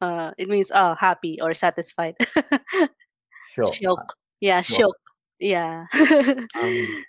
Uh, 0.03 0.33
it 0.39 0.49
means 0.49 0.73
ah, 0.75 0.97
happy 0.99 1.39
or 1.41 1.55
satisfied. 1.55 2.17
Sure. 3.55 3.71
shiok. 3.73 4.05
Yeah, 4.41 4.63
Sure. 4.63 4.89
shiok. 4.91 4.99
Yeah. 5.39 5.87
Um, 6.61 7.05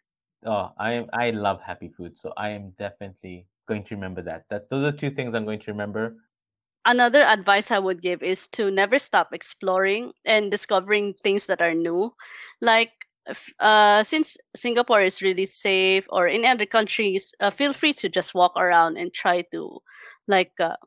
oh, 0.46 0.72
I 0.78 1.06
I 1.14 1.32
love 1.32 1.62
happy 1.66 1.90
food, 1.90 2.18
so 2.18 2.34
I 2.38 2.50
am 2.50 2.72
definitely 2.78 3.48
going 3.68 3.84
to 3.86 3.96
remember 3.96 4.22
that. 4.24 4.46
That's 4.50 4.68
those 4.70 4.84
are 4.86 4.96
two 4.96 5.12
things 5.12 5.34
I'm 5.36 5.46
going 5.46 5.60
to 5.62 5.72
remember. 5.72 6.16
Another 6.86 7.22
advice 7.22 7.70
I 7.72 7.80
would 7.80 8.02
give 8.02 8.24
is 8.24 8.48
to 8.50 8.72
never 8.72 8.98
stop 8.98 9.34
exploring 9.34 10.14
and 10.26 10.50
discovering 10.50 11.14
things 11.14 11.46
that 11.46 11.62
are 11.62 11.76
new. 11.76 12.14
Like, 12.60 12.92
uh, 13.60 14.04
since 14.04 14.36
Singapore 14.56 15.02
is 15.02 15.22
really 15.22 15.46
safe, 15.46 16.08
or 16.10 16.28
in 16.28 16.44
other 16.46 16.66
countries, 16.66 17.34
uh, 17.40 17.52
feel 17.52 17.74
free 17.74 17.94
to 17.94 18.10
just 18.10 18.34
walk 18.34 18.54
around 18.58 18.98
and 18.98 19.14
try 19.14 19.44
to, 19.54 19.80
like, 20.28 20.54
uh, 20.60 20.78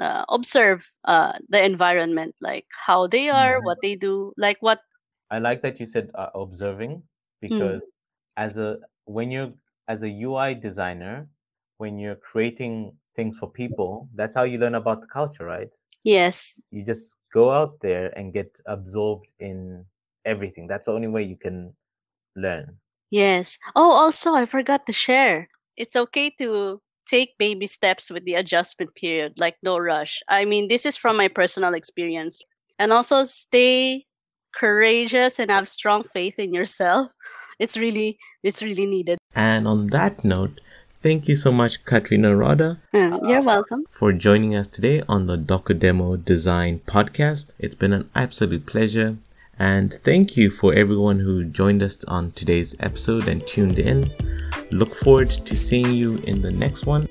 uh, 0.00 0.24
observe 0.28 0.92
uh, 1.04 1.38
the 1.48 1.62
environment, 1.64 2.34
like 2.40 2.66
how 2.86 3.06
they 3.06 3.28
are, 3.30 3.60
Mhm. 3.60 3.62
what 3.62 3.78
they 3.80 3.94
do, 3.94 4.32
like 4.36 4.58
what. 4.60 4.80
I 5.30 5.38
like 5.38 5.62
that 5.62 5.80
you 5.80 5.86
said 5.86 6.10
uh, 6.14 6.30
observing 6.34 7.02
because 7.40 7.98
as 8.36 8.56
a 8.58 8.80
when 9.04 9.30
you're 9.30 9.52
as 9.88 10.02
a 10.02 10.08
UI 10.10 10.54
designer, 10.54 11.28
when 11.78 11.98
you're 11.98 12.16
creating 12.16 12.92
things 13.16 13.38
for 13.38 13.50
people, 13.50 14.08
that's 14.14 14.34
how 14.34 14.42
you 14.44 14.58
learn 14.58 14.74
about 14.74 15.00
the 15.00 15.06
culture, 15.08 15.44
right? 15.44 15.70
Yes, 16.04 16.60
You 16.70 16.84
just 16.84 17.16
go 17.32 17.50
out 17.50 17.80
there 17.80 18.16
and 18.18 18.32
get 18.32 18.50
absorbed 18.66 19.32
in 19.38 19.84
everything. 20.24 20.66
That's 20.66 20.86
the 20.86 20.92
only 20.92 21.08
way 21.08 21.22
you 21.22 21.36
can 21.36 21.74
learn. 22.36 22.78
yes. 23.10 23.58
Oh, 23.76 23.92
also, 23.92 24.34
I 24.34 24.46
forgot 24.46 24.86
to 24.86 24.92
share. 24.92 25.48
It's 25.76 25.96
okay 25.96 26.30
to 26.38 26.80
take 27.08 27.36
baby 27.38 27.66
steps 27.66 28.10
with 28.10 28.24
the 28.24 28.34
adjustment 28.34 28.94
period, 28.94 29.34
like 29.38 29.56
no 29.62 29.78
rush. 29.78 30.22
I 30.28 30.44
mean, 30.44 30.68
this 30.68 30.86
is 30.86 30.96
from 30.96 31.16
my 31.16 31.28
personal 31.28 31.74
experience. 31.74 32.42
And 32.78 32.92
also 32.92 33.24
stay 33.24 34.06
courageous 34.54 35.38
and 35.38 35.50
have 35.50 35.68
strong 35.68 36.02
faith 36.02 36.38
in 36.38 36.52
yourself. 36.52 37.12
It's 37.60 37.76
really 37.76 38.18
it's 38.42 38.62
really 38.62 38.84
needed. 38.86 39.18
And 39.36 39.68
on 39.68 39.86
that 39.88 40.24
note, 40.24 40.60
thank 41.04 41.28
you 41.28 41.36
so 41.36 41.52
much, 41.52 41.84
Katrina 41.84 42.34
Rada. 42.34 42.78
Uh, 42.94 43.20
You're 43.28 43.42
welcome. 43.42 43.84
for 43.90 44.10
joining 44.10 44.56
us 44.56 44.70
today 44.70 45.02
on 45.06 45.26
the 45.26 45.36
Docodemo 45.36 46.24
Design 46.24 46.80
Podcast. 46.86 47.52
It's 47.58 47.74
been 47.74 47.92
an 47.92 48.08
absolute 48.14 48.64
pleasure. 48.64 49.18
And 49.58 49.92
thank 49.92 50.36
you 50.38 50.48
for 50.50 50.72
everyone 50.72 51.20
who 51.20 51.44
joined 51.44 51.82
us 51.82 52.02
on 52.04 52.32
today's 52.32 52.74
episode 52.80 53.28
and 53.28 53.46
tuned 53.46 53.78
in. 53.78 54.10
Look 54.70 54.94
forward 54.94 55.30
to 55.30 55.54
seeing 55.54 55.92
you 55.92 56.16
in 56.24 56.40
the 56.40 56.50
next 56.50 56.86
one. 56.86 57.06